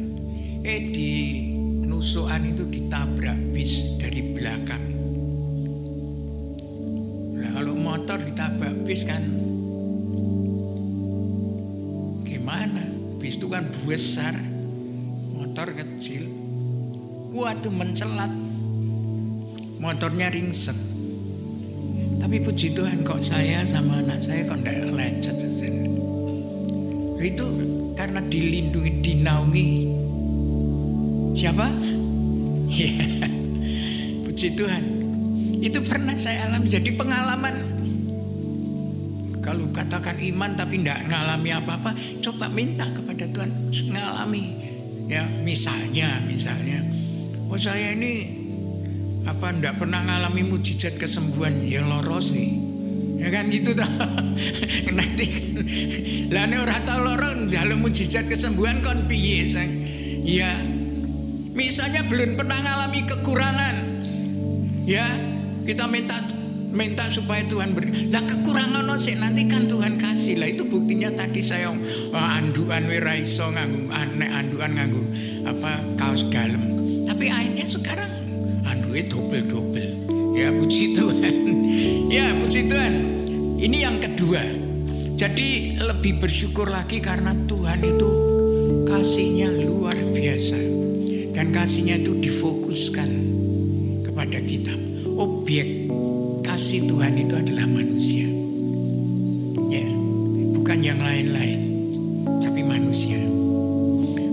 [0.66, 1.12] Eh di
[1.86, 4.96] nusuan itu ditabrak bis dari belakang
[7.56, 9.24] kalau motor ditabrak bis kan
[12.28, 12.84] gimana?
[13.16, 14.36] Bis itu kan besar,
[15.32, 16.28] motor kecil.
[17.32, 18.28] Waduh mencelat,
[19.80, 20.76] motornya ringsek.
[22.20, 25.38] Tapi puji Tuhan kok saya sama anak saya kok tidak lecet
[27.22, 27.46] Itu
[27.94, 29.70] karena dilindungi, dinaungi.
[31.36, 31.68] Siapa?
[32.66, 32.92] Ya,
[34.26, 34.84] puji Tuhan.
[35.64, 37.56] Itu pernah saya alami jadi pengalaman.
[39.40, 44.44] Kalau katakan iman tapi tidak ngalami apa-apa, coba minta kepada Tuhan ngalami.
[45.08, 46.84] Ya, misalnya, misalnya,
[47.48, 48.35] oh saya ini
[49.26, 52.62] apa ndak pernah ngalami mujizat kesembuhan ya loro sih.
[53.18, 53.90] Ya kan gitu dah.
[54.98, 55.46] Nanti kan
[56.30, 59.72] lah nek ora tau loro dalam mujizat kesembuhan kon piye sang.
[60.22, 60.54] Ya.
[61.56, 63.76] Misalnya belum pernah ngalami kekurangan.
[64.86, 65.08] Ya,
[65.64, 66.20] kita minta
[66.76, 68.12] minta supaya Tuhan beri.
[68.12, 70.36] Lah kekurangan sih nanti kan Tuhan kasih.
[70.38, 75.04] Lah itu buktinya tadi saya oh, anduan wiraiso nganggu aneh anduan nganggu
[75.48, 76.60] apa kaos dalam.
[77.08, 78.15] Tapi akhirnya sekarang
[78.66, 79.90] anduwe double-double.
[80.36, 81.36] Ya puji Tuhan.
[82.16, 82.94] ya puji Tuhan.
[83.62, 84.42] Ini yang kedua.
[85.16, 88.10] Jadi lebih bersyukur lagi karena Tuhan itu
[88.90, 90.60] kasihnya luar biasa.
[91.32, 93.10] Dan kasihnya itu difokuskan
[94.04, 94.76] kepada kita
[95.16, 95.88] objek
[96.44, 98.28] kasih Tuhan itu adalah manusia.
[99.72, 99.86] Ya,
[100.56, 101.60] bukan yang lain-lain,
[102.42, 103.20] tapi manusia.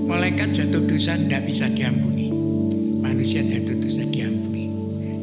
[0.07, 2.31] Malaikat jatuh dosa tidak bisa diampuni.
[3.03, 3.92] Manusia jatuh dosa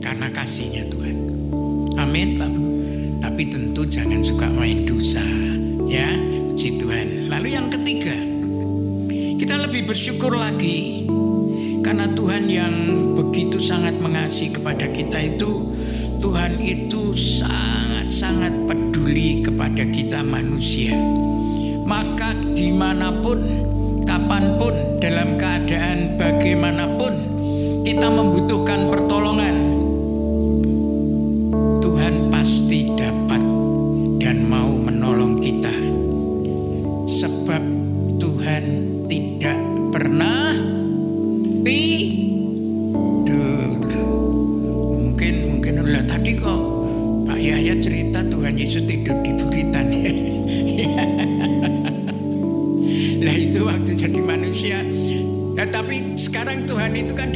[0.10, 1.17] karena kasihnya Tuhan.
[2.02, 2.62] Amin, Pak Bu.
[3.22, 5.22] Tapi tentu jangan suka main dosa,
[5.86, 6.10] ya,
[6.50, 7.30] puji Tuhan.
[7.30, 8.17] Lalu yang ketiga,
[9.38, 11.05] kita lebih bersyukur lagi
[11.86, 12.74] karena Tuhan yang
[13.14, 15.78] begitu sangat mengasihi kepada kita itu
[16.18, 20.97] Tuhan itu sangat-sangat peduli kepada kita manusia
[21.88, 23.39] Maka di mana pun,
[24.03, 27.14] kapan pun, dalam keadaan bagaimanapun
[27.88, 29.78] Kita membutuhkan pertolongan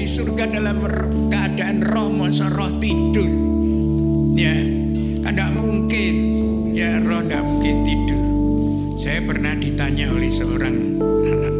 [0.03, 0.83] di surga dalam
[1.31, 3.31] keadaan roh, masa roh tidur.
[4.35, 4.51] Ya,
[5.23, 6.13] kan tidak mungkin.
[6.75, 8.21] Ya, roh tidak mungkin tidur.
[8.99, 11.55] Saya pernah ditanya oleh seorang anak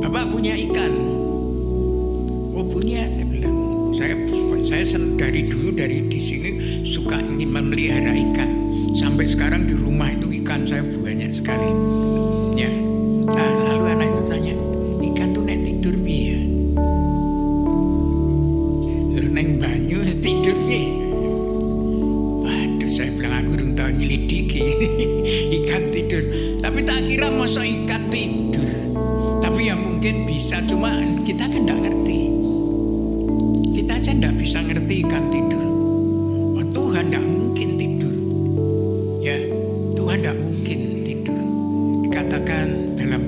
[0.00, 0.92] Bapak punya ikan?
[2.56, 3.56] Oh punya, saya bilang.
[3.92, 4.16] Saya
[4.64, 6.50] saya dari dulu dari di sini
[6.88, 8.48] suka ingin memelihara ikan.
[8.96, 12.03] Sampai sekarang di rumah itu ikan saya banyak sekali.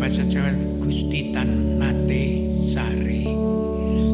[0.06, 0.54] bahasa Jawa
[0.86, 3.26] Gusti Tan Nate Sari.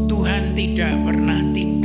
[0.08, 1.81] Tuhan tidak pernah tidur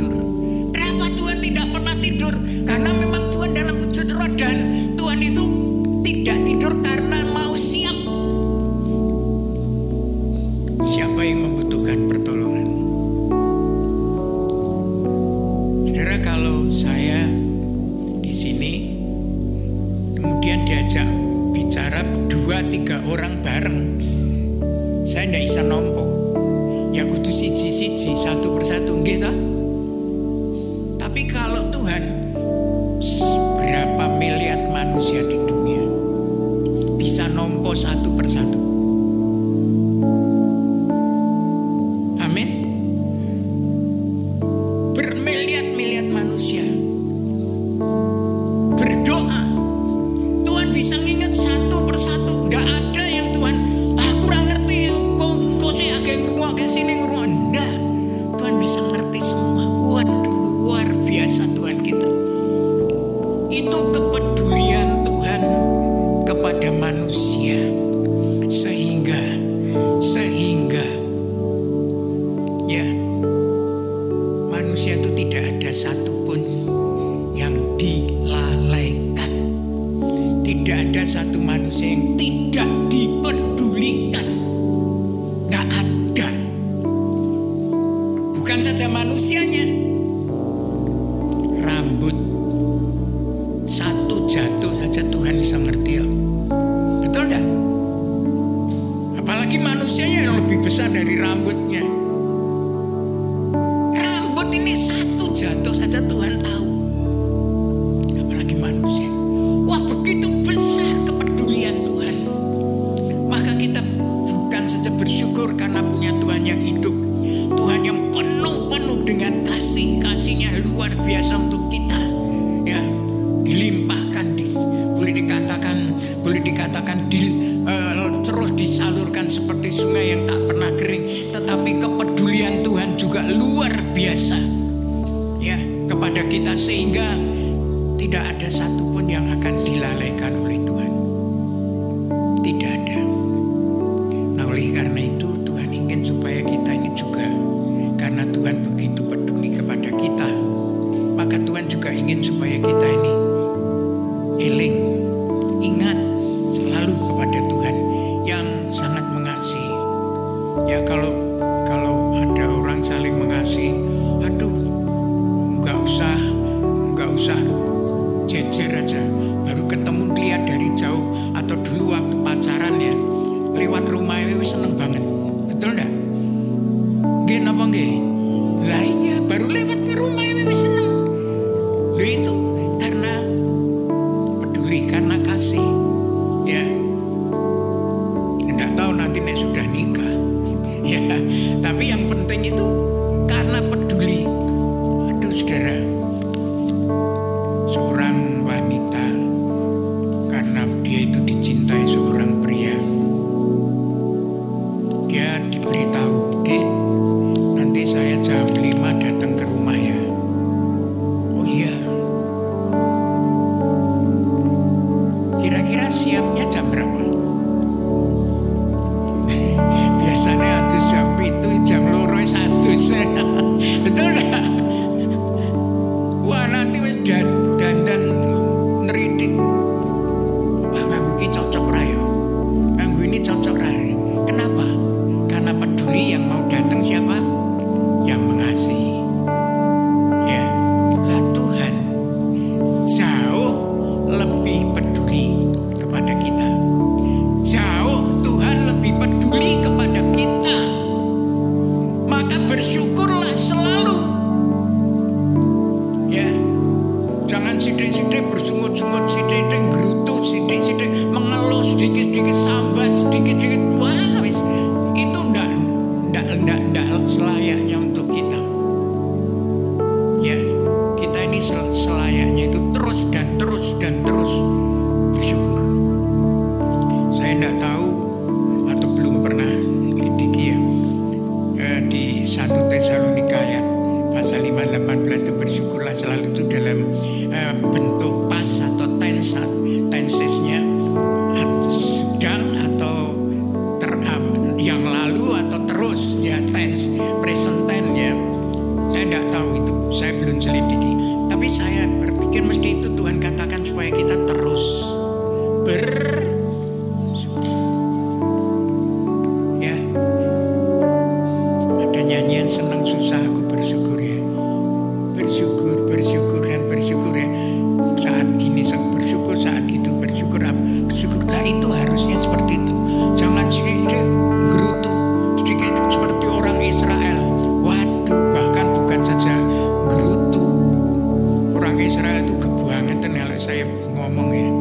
[331.78, 333.62] Israel itu kebangetan kalau saya
[333.94, 334.57] ngomong ya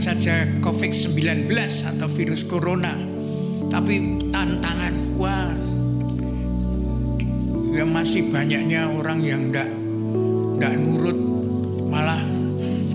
[0.00, 1.46] saja Covid-19
[1.84, 2.96] atau virus corona
[3.70, 5.52] tapi tantangan wah
[7.70, 9.70] ya masih banyaknya orang yang enggak
[10.58, 11.18] enggak nurut
[11.86, 12.18] malah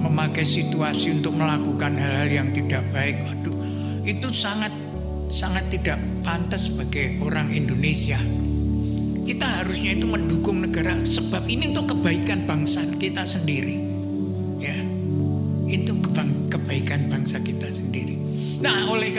[0.06, 3.20] memakai situasi untuk melakukan hal-hal yang tidak baik.
[3.20, 3.58] Waduh,
[4.08, 4.72] itu sangat
[5.28, 8.18] sangat tidak pantas sebagai orang Indonesia.
[9.26, 13.84] Kita harusnya itu mendukung negara sebab ini untuk kebaikan bangsa kita sendiri.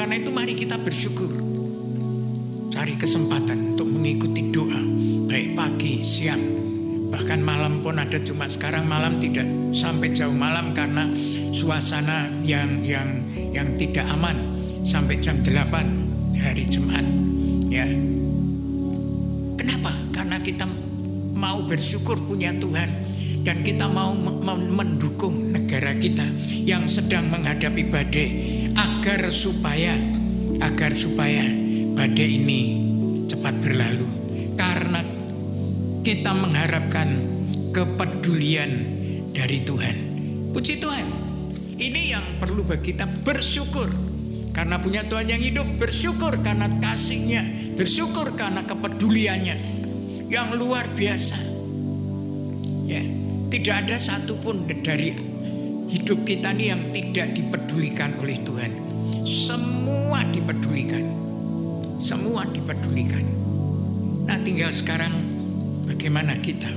[0.07, 1.26] Karena itu mari kita bersyukur.
[2.70, 4.78] Cari kesempatan untuk mengikuti doa
[5.26, 6.38] baik pagi, siang,
[7.11, 9.42] bahkan malam pun ada cuma sekarang malam tidak
[9.74, 11.11] sampai jauh malam karena
[11.50, 13.18] suasana yang yang
[13.50, 14.38] yang tidak aman.
[14.86, 15.74] Sampai jam 8
[16.38, 17.02] hari Jumat
[17.66, 17.90] ya.
[19.59, 19.90] Kenapa?
[20.14, 20.70] Karena kita
[21.34, 22.86] mau bersyukur punya Tuhan
[23.42, 26.30] dan kita mau me- me- mendukung negara kita
[26.62, 29.96] yang sedang menghadapi badai agar supaya
[30.60, 31.44] agar supaya
[31.96, 32.60] badai ini
[33.26, 34.08] cepat berlalu
[34.56, 35.00] karena
[36.06, 37.08] kita mengharapkan
[37.74, 38.70] kepedulian
[39.34, 39.96] dari Tuhan.
[40.54, 41.06] Puji Tuhan.
[41.76, 43.92] Ini yang perlu bagi kita bersyukur
[44.56, 47.44] karena punya Tuhan yang hidup, bersyukur karena kasihnya,
[47.76, 49.56] bersyukur karena kepeduliannya
[50.32, 51.36] yang luar biasa.
[52.88, 53.04] Ya,
[53.52, 55.12] tidak ada satupun dari
[55.97, 58.68] hidup kita ini yang tidak dipedulikan oleh Tuhan.
[59.24, 61.05] Semua dipedulikan.
[61.97, 63.24] Semua dipedulikan.
[64.28, 65.16] Nah, tinggal sekarang
[65.88, 66.68] bagaimana kita?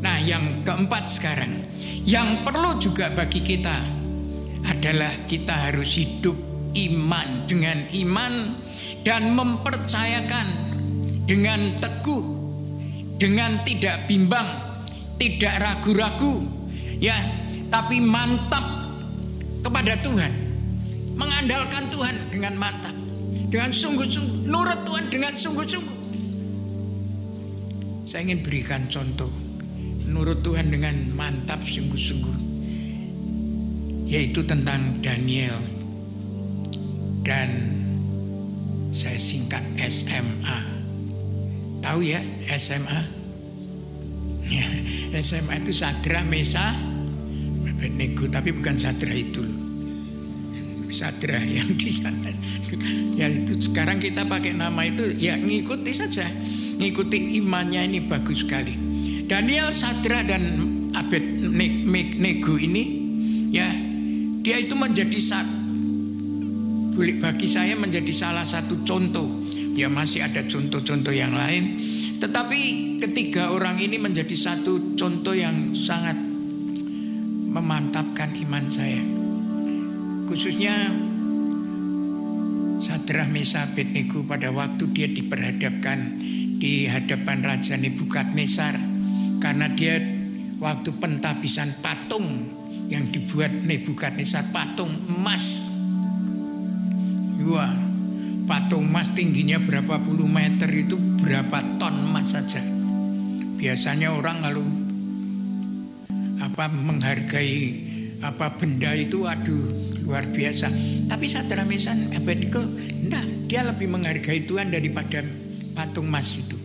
[0.00, 1.68] Nah, yang keempat sekarang,
[2.08, 3.76] yang perlu juga bagi kita
[4.72, 6.34] adalah kita harus hidup
[6.72, 8.32] iman dengan iman
[9.04, 10.48] dan mempercayakan
[11.28, 12.24] dengan teguh,
[13.20, 14.46] dengan tidak bimbang,
[15.20, 16.42] tidak ragu-ragu,
[16.98, 17.14] ya,
[17.68, 18.62] tapi mantap
[19.62, 20.32] kepada Tuhan,
[21.18, 22.94] mengandalkan Tuhan dengan mantap,
[23.50, 25.98] dengan sungguh-sungguh, nurut Tuhan dengan sungguh-sungguh.
[28.06, 29.30] Saya ingin berikan contoh.
[30.06, 32.38] Menurut Tuhan dengan mantap sungguh-sungguh.
[34.06, 35.58] Yaitu tentang Daniel.
[37.26, 37.74] Dan
[38.94, 40.76] saya singkat SMA
[41.84, 42.18] tahu ya
[42.56, 43.00] SMA
[45.20, 46.72] SMA itu Sadra Mesa
[47.86, 49.60] Abednego tapi bukan Sadra itu loh
[50.90, 52.34] Sadra yang di sana
[53.14, 56.26] ya itu sekarang kita pakai nama itu ya ngikuti saja
[56.76, 58.74] ngikuti imannya ini bagus sekali.
[59.26, 60.62] Daniel, Sadra dan
[60.94, 62.84] Abednego ini
[63.50, 63.66] ya
[64.44, 65.18] dia itu menjadi
[67.20, 69.44] bagi saya menjadi salah satu contoh.
[69.76, 71.76] Ya masih ada contoh-contoh yang lain.
[72.16, 72.60] Tetapi
[72.96, 76.16] ketiga orang ini menjadi satu contoh yang sangat
[77.56, 79.00] memantapkan iman saya.
[80.28, 80.92] Khususnya
[82.76, 86.20] Sadrah Mesa Abednego pada waktu dia diperhadapkan
[86.60, 88.76] di hadapan Raja Nebukadnezar
[89.40, 89.96] karena dia
[90.60, 92.44] waktu pentabisan patung
[92.92, 95.72] yang dibuat Nebukadnezar patung emas.
[97.40, 97.72] Wah,
[98.44, 102.60] patung emas tingginya berapa puluh meter itu berapa ton emas saja.
[103.56, 104.85] Biasanya orang lalu
[106.40, 107.84] apa menghargai
[108.24, 110.70] apa benda itu aduh luar biasa.
[111.10, 112.62] Tapi Sadra Mesan Abednego
[113.02, 115.22] enggak, dia lebih menghargai Tuhan daripada
[115.74, 116.56] patung emas itu.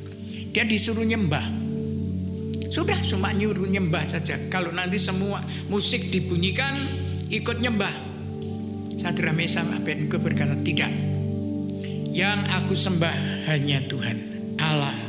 [0.53, 1.43] Dia disuruh nyembah.
[2.71, 4.39] Sudah cuma nyuruh nyembah saja.
[4.47, 6.71] Kalau nanti semua musik dibunyikan
[7.27, 7.91] ikut nyembah.
[9.01, 10.93] Sadra Mesan Abednego berkata tidak.
[12.11, 14.17] Yang aku sembah hanya Tuhan
[14.59, 15.00] Allah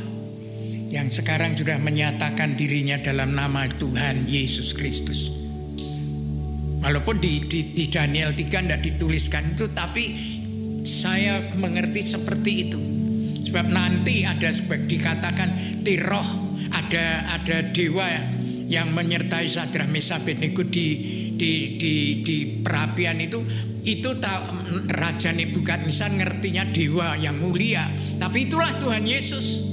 [0.93, 5.33] yang sekarang sudah menyatakan dirinya dalam nama Tuhan Yesus Kristus.
[6.85, 10.05] Walaupun di, di, di Daniel 3 tidak dituliskan itu, tapi
[10.85, 12.79] saya mengerti seperti itu.
[13.49, 18.05] Sebab nanti ada sebab dikatakan tiroh, ada ada dewa
[18.69, 20.87] yang menyertai Sadrah Mesa Abednego di
[21.33, 23.41] di di di perapian itu
[23.81, 24.13] itu
[24.93, 27.89] Raja Nebukadnezar ngertinya dewa yang mulia,
[28.21, 29.72] tapi itulah Tuhan Yesus.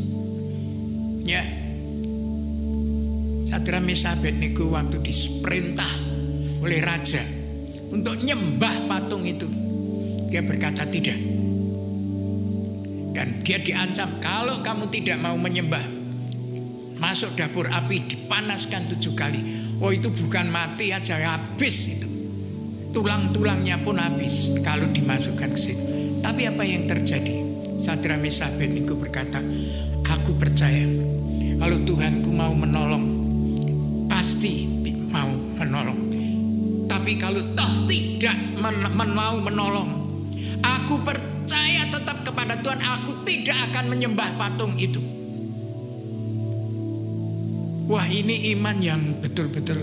[1.24, 1.42] Ya.
[3.50, 5.92] Sadrah Mesa Abednego waktu diperintah
[6.62, 7.20] oleh raja
[7.90, 9.48] untuk nyembah patung itu.
[10.30, 11.18] Dia berkata tidak.
[13.10, 16.00] Dan dia diancam kalau kamu tidak mau menyembah
[17.00, 19.40] masuk dapur api dipanaskan tujuh kali.
[19.80, 22.08] Oh itu bukan mati aja habis itu.
[22.92, 25.84] Tulang-tulangnya pun habis kalau dimasukkan ke situ.
[26.20, 27.40] Tapi apa yang terjadi?
[27.80, 29.40] Sadra Mesabet itu berkata,
[30.30, 30.86] aku percaya
[31.58, 33.02] kalau Tuhanku mau menolong,
[34.06, 34.62] pasti
[35.10, 35.26] mau
[35.58, 35.98] menolong.
[36.86, 39.90] Tapi kalau toh tidak men men mau menolong,
[40.62, 42.78] aku percaya tetap kepada Tuhan.
[42.78, 45.02] Aku tidak akan menyembah patung itu.
[47.90, 49.82] Wah ini iman yang betul-betul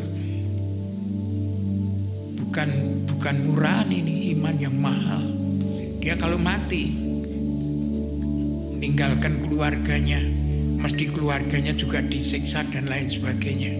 [2.40, 2.70] bukan
[3.04, 5.28] bukan murah ini iman yang mahal.
[6.00, 7.08] Dia kalau mati
[8.78, 10.37] meninggalkan keluarganya,
[10.78, 13.74] mesti keluarganya juga disiksa dan lain sebagainya.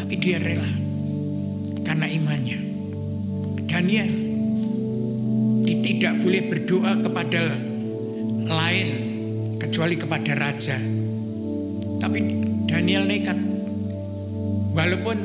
[0.00, 0.72] Tapi dia rela
[1.84, 2.58] karena imannya.
[3.68, 4.32] Daniel
[5.82, 7.42] tidak boleh berdoa kepada
[8.46, 8.88] lain
[9.58, 10.74] kecuali kepada raja.
[12.02, 12.18] Tapi
[12.66, 13.38] Daniel nekat.
[14.72, 15.16] Walaupun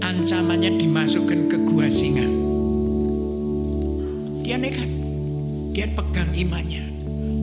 [0.00, 2.24] ancamannya dimasukkan ke gua singa.
[4.44, 4.88] Dia nekat.
[5.76, 6.88] Dia pegang imannya.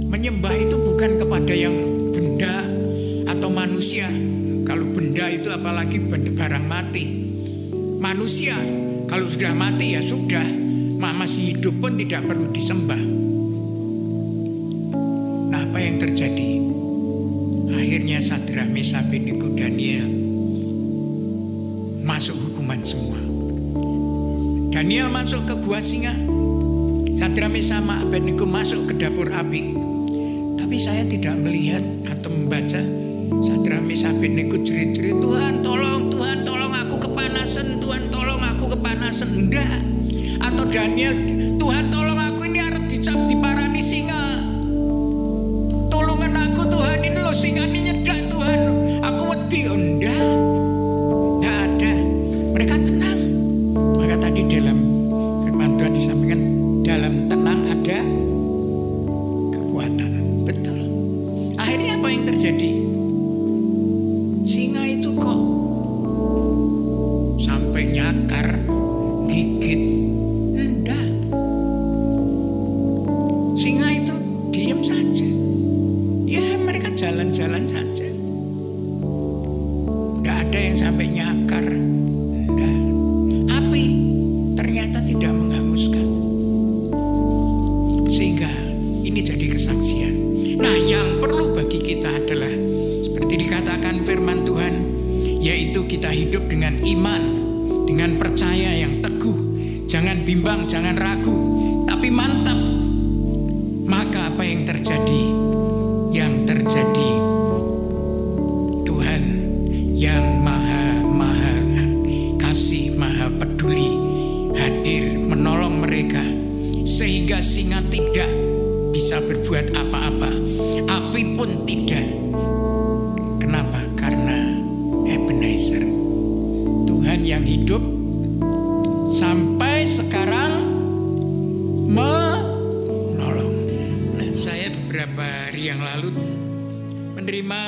[0.09, 1.76] Menyembah itu bukan kepada yang
[2.16, 2.63] benda
[3.28, 4.07] atau manusia.
[4.63, 5.99] Kalau benda itu apalagi
[6.32, 7.05] barang mati.
[7.99, 8.55] Manusia
[9.11, 10.63] kalau sudah mati ya sudah.
[10.95, 12.97] Masih hidup pun tidak perlu disembah.
[15.53, 16.61] Nah apa yang terjadi?
[17.78, 20.05] Akhirnya Sadra Mesa Beniku Daniel
[22.05, 23.22] masuk hukuman semua.
[24.74, 26.13] Daniel masuk ke gua singa.
[27.18, 29.94] Sadra Mesa Abednego masuk ke dapur api
[30.76, 32.84] tapi saya tidak melihat atau membaca
[33.47, 39.39] Sadra Mesa Abednego jerit-jerit Tuhan tolong Tuhan tolong aku kepanasan Tuhan tolong aku kepanasan.
[39.39, 39.80] Enggak.
[40.43, 41.15] Atau Daniel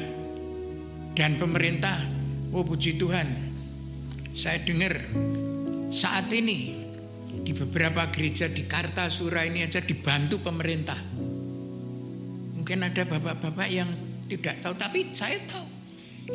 [1.17, 1.97] Dan pemerintah,
[2.53, 3.54] oh puji Tuhan,
[4.35, 4.99] saya dengar
[5.95, 6.75] saat ini
[7.47, 10.99] di beberapa gereja di Kartasura ini aja dibantu pemerintah.
[12.59, 13.87] Mungkin ada bapak-bapak yang
[14.27, 15.63] tidak tahu, tapi saya tahu.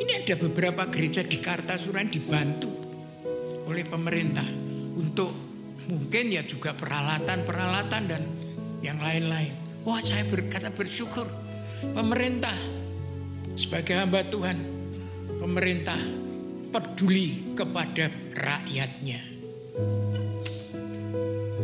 [0.00, 2.72] Ini ada beberapa gereja di Kartasura yang dibantu
[3.68, 4.48] oleh pemerintah
[4.96, 5.28] untuk
[5.92, 8.22] mungkin ya juga peralatan-peralatan dan
[8.80, 9.52] yang lain-lain.
[9.84, 11.28] Wah saya berkata bersyukur
[11.92, 12.54] pemerintah
[13.58, 14.56] sebagai hamba Tuhan,
[15.42, 16.19] pemerintah
[16.70, 19.30] peduli kepada rakyatnya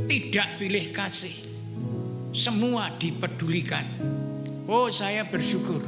[0.07, 1.34] tidak pilih kasih.
[2.30, 3.84] Semua dipedulikan.
[4.68, 5.82] Oh, saya bersyukur.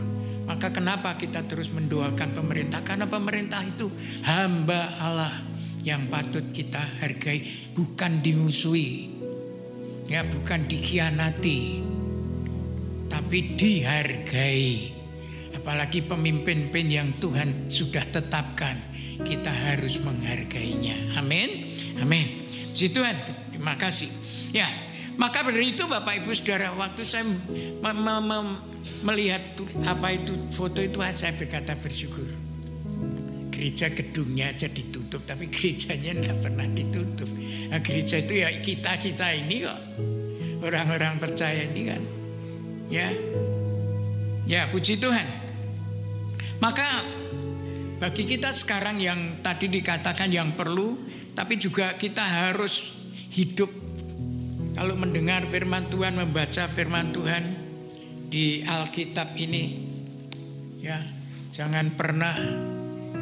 [0.48, 2.80] Maka kenapa kita terus mendoakan pemerintah?
[2.80, 3.92] Karena pemerintah itu
[4.24, 5.34] hamba Allah
[5.84, 7.44] yang patut kita hargai,
[7.76, 9.12] bukan dimusuhi.
[10.08, 11.84] Ya, bukan dikhianati.
[13.12, 14.96] Tapi dihargai.
[15.52, 18.80] Apalagi pemimpin-pemimpin yang Tuhan sudah tetapkan,
[19.26, 21.18] kita harus menghargainya.
[21.18, 21.66] Amin.
[21.98, 22.46] Amin.
[22.74, 23.14] Si Tuhan,
[23.50, 24.06] terima kasih.
[24.54, 24.70] Ya,
[25.18, 27.26] maka dari itu Bapak Ibu Saudara, waktu saya
[29.02, 29.42] melihat
[29.82, 32.26] apa itu foto itu saya berkata bersyukur.
[33.50, 37.26] Gereja gedungnya aja ditutup, tapi gerejanya tidak pernah ditutup.
[37.74, 39.78] Nah, gereja itu ya kita kita ini kok,
[40.62, 42.02] orang-orang percaya ini kan,
[42.86, 43.10] ya,
[44.46, 45.26] ya puji Tuhan.
[46.62, 46.86] Maka
[47.98, 50.94] bagi kita sekarang yang tadi dikatakan yang perlu
[51.34, 52.94] tapi juga kita harus
[53.34, 53.88] hidup
[54.78, 57.42] kalau mendengar firman Tuhan, membaca firman Tuhan
[58.30, 59.74] di Alkitab ini.
[60.78, 61.02] Ya,
[61.50, 62.38] jangan pernah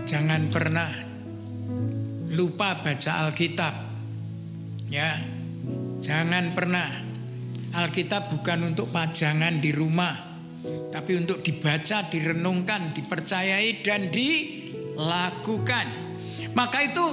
[0.05, 0.85] jangan pernah
[2.29, 3.73] lupa baca Alkitab.
[4.93, 5.17] Ya.
[5.97, 6.93] Jangan pernah
[7.73, 10.13] Alkitab bukan untuk pajangan di rumah,
[10.93, 14.13] tapi untuk dibaca, direnungkan, dipercayai dan
[14.97, 15.87] dilakukan.
[16.57, 17.07] Maka itu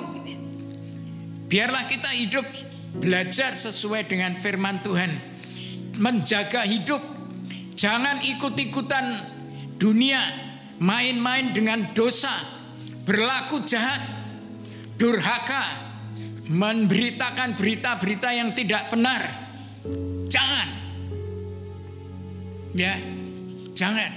[1.53, 2.49] Biarlah kita hidup
[2.97, 5.11] belajar sesuai dengan firman Tuhan.
[6.01, 6.97] Menjaga hidup.
[7.77, 9.05] Jangan ikut-ikutan
[9.77, 10.17] dunia.
[10.81, 12.34] Main-main dengan dosa.
[13.05, 14.01] Berlaku jahat.
[14.97, 15.86] Durhaka.
[16.49, 19.21] Memberitakan berita-berita yang tidak benar.
[20.25, 20.69] Jangan.
[22.73, 22.97] Ya,
[23.77, 24.09] jangan.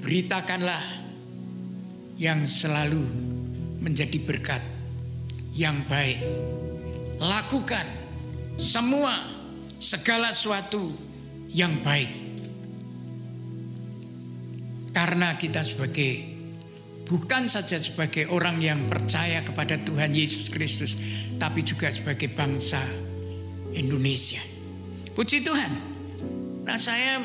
[0.00, 1.03] Beritakanlah
[2.18, 3.02] yang selalu
[3.82, 4.62] menjadi berkat
[5.54, 6.18] yang baik.
[7.18, 7.86] Lakukan
[8.58, 9.14] semua
[9.78, 10.92] segala sesuatu
[11.50, 12.08] yang baik.
[14.94, 16.22] Karena kita sebagai
[17.06, 20.94] bukan saja sebagai orang yang percaya kepada Tuhan Yesus Kristus,
[21.38, 22.78] tapi juga sebagai bangsa
[23.74, 24.40] Indonesia.
[25.14, 25.70] Puji Tuhan.
[26.64, 27.20] Nah, saya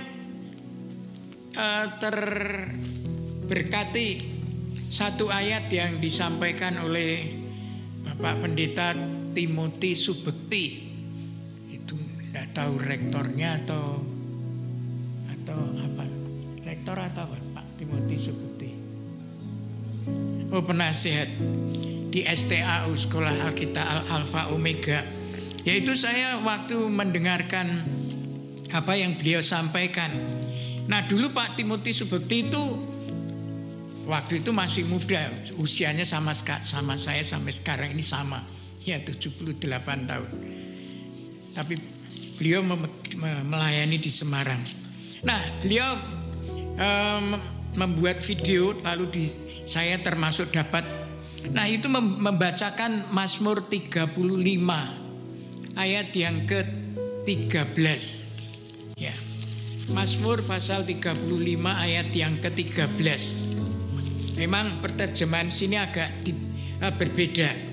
[1.55, 4.28] uh, terberkati
[4.89, 7.29] satu ayat yang disampaikan oleh
[8.19, 8.97] Pak Pendeta
[9.37, 10.65] Timothy Subekti
[11.69, 11.95] itu
[12.29, 14.01] tidak tahu rektornya atau
[15.29, 16.03] atau apa
[16.65, 17.37] rektor atau apa?
[17.61, 18.69] Pak Timothy Subukti.
[20.49, 21.29] Oh penasihat
[22.09, 25.05] di STAU Sekolah Alkitab Al Alfa Omega.
[25.69, 27.69] Yaitu saya waktu mendengarkan
[28.73, 30.09] apa yang beliau sampaikan.
[30.89, 32.63] Nah dulu Pak Timothy Subukti itu
[34.10, 35.30] waktu itu masih muda,
[35.62, 38.41] usianya sama sama saya sampai sekarang ini sama,
[38.82, 39.62] ya 78
[40.10, 40.30] tahun.
[41.53, 41.74] Tapi
[42.41, 42.66] beliau
[43.45, 44.60] melayani di Semarang.
[45.22, 45.93] Nah, beliau
[46.82, 47.38] um,
[47.78, 49.24] membuat video lalu di
[49.70, 50.82] saya termasuk dapat
[51.47, 54.12] Nah, itu membacakan Mazmur 35
[55.80, 58.03] ayat yang ke-13.
[58.99, 59.16] Ya.
[59.95, 61.24] Mazmur pasal 35
[61.66, 63.49] ayat yang ke-13.
[64.39, 66.31] Memang perterjemahan sini agak di,
[66.79, 67.67] uh, berbeda.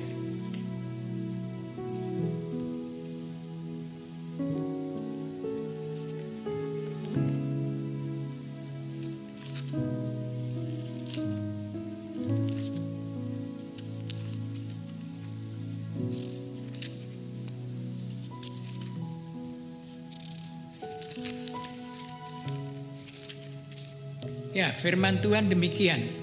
[24.50, 26.15] Ya, firman Tuhan demikian.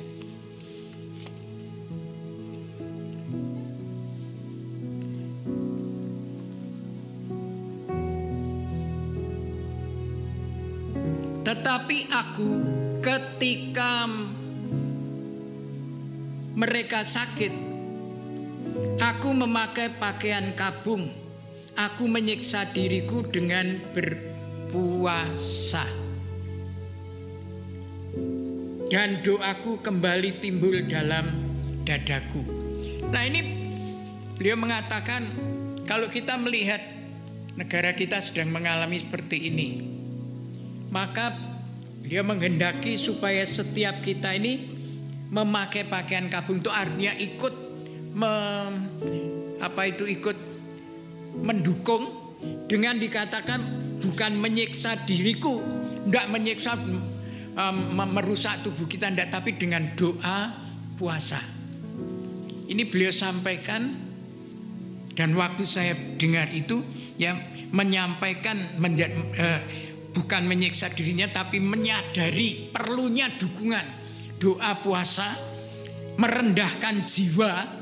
[11.94, 12.52] Tetapi aku
[13.06, 14.10] ketika
[16.58, 17.54] mereka sakit,
[18.98, 21.06] aku memakai pakaian kabung.
[21.78, 25.86] Aku menyiksa diriku dengan berpuasa.
[28.90, 31.30] Dan doaku kembali timbul dalam
[31.86, 32.42] dadaku.
[33.14, 33.42] Nah ini
[34.42, 35.30] beliau mengatakan
[35.86, 36.82] kalau kita melihat
[37.54, 39.68] negara kita sedang mengalami seperti ini,
[40.90, 41.53] maka
[42.14, 44.70] dia menghendaki supaya setiap kita ini
[45.34, 47.54] memakai pakaian kabung itu artinya ikut
[48.14, 48.74] mem,
[49.58, 50.38] apa itu ikut
[51.42, 52.06] mendukung
[52.70, 53.58] dengan dikatakan
[53.98, 55.58] bukan menyiksa diriku,
[56.06, 56.78] tidak menyiksa
[57.58, 60.54] um, merusak tubuh kita tidak tapi dengan doa
[61.02, 61.42] puasa.
[62.70, 63.90] Ini beliau sampaikan
[65.18, 66.78] dan waktu saya dengar itu
[67.18, 67.34] ya
[67.74, 69.62] menyampaikan menjadi, uh,
[70.14, 74.06] bukan menyiksa dirinya tapi menyadari perlunya dukungan.
[74.38, 75.26] Doa puasa
[76.16, 77.82] merendahkan jiwa.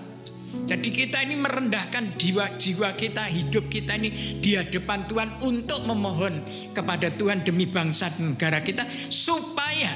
[0.68, 6.44] Jadi kita ini merendahkan jiwa jiwa kita hidup kita ini di hadapan Tuhan untuk memohon
[6.76, 9.96] kepada Tuhan demi bangsa dan negara kita supaya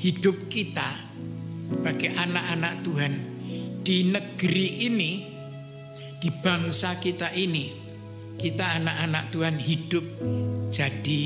[0.00, 0.88] hidup kita
[1.84, 3.12] bagi anak-anak Tuhan
[3.84, 5.12] di negeri ini
[6.16, 7.79] di bangsa kita ini
[8.40, 10.04] kita anak-anak Tuhan hidup
[10.72, 11.22] jadi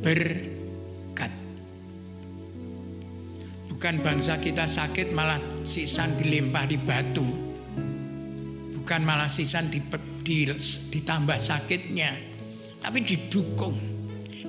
[0.00, 1.32] berkat.
[3.68, 5.36] Bukan bangsa kita sakit malah
[5.68, 7.26] sisan dilempah di batu.
[8.80, 9.84] Bukan malah sisan di,
[10.24, 10.48] di,
[10.88, 12.16] ditambah sakitnya.
[12.80, 13.76] Tapi didukung.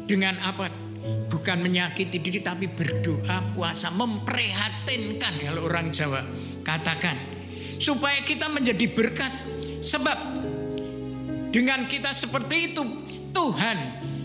[0.08, 0.72] Dengan apa?
[1.04, 3.92] Bukan menyakiti diri tapi berdoa puasa.
[3.92, 6.24] Memprihatinkan kalau orang Jawa
[6.64, 7.20] katakan.
[7.76, 9.34] Supaya kita menjadi berkat.
[9.84, 10.33] Sebab
[11.54, 12.82] dengan kita seperti itu,
[13.30, 13.78] Tuhan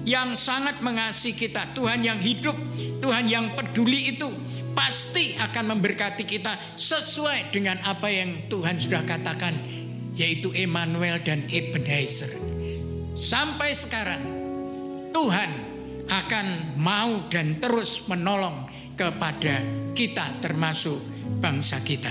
[0.09, 2.57] yang sangat mengasihi kita, Tuhan yang hidup,
[3.05, 4.25] Tuhan yang peduli itu
[4.73, 9.53] pasti akan memberkati kita sesuai dengan apa yang Tuhan sudah katakan,
[10.17, 12.33] yaitu Emmanuel dan Ebenezer.
[13.13, 14.25] Sampai sekarang,
[15.13, 15.51] Tuhan
[16.09, 16.47] akan
[16.81, 18.65] mau dan terus menolong
[18.97, 19.61] kepada
[19.93, 20.97] kita termasuk
[21.45, 22.11] bangsa kita.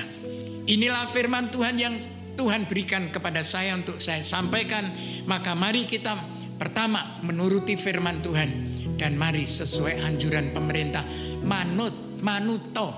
[0.69, 1.95] Inilah firman Tuhan yang
[2.37, 4.85] Tuhan berikan kepada saya untuk saya sampaikan,
[5.25, 6.13] maka mari kita
[6.61, 8.49] pertama menuruti firman Tuhan
[8.97, 11.01] dan mari sesuai anjuran pemerintah
[11.45, 12.89] manut manuto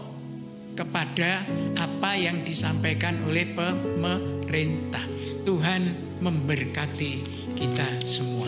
[0.75, 1.43] kepada
[1.75, 5.03] apa yang disampaikan oleh pemerintah.
[5.43, 5.81] Tuhan
[6.23, 7.13] memberkati
[7.55, 8.38] kita semua.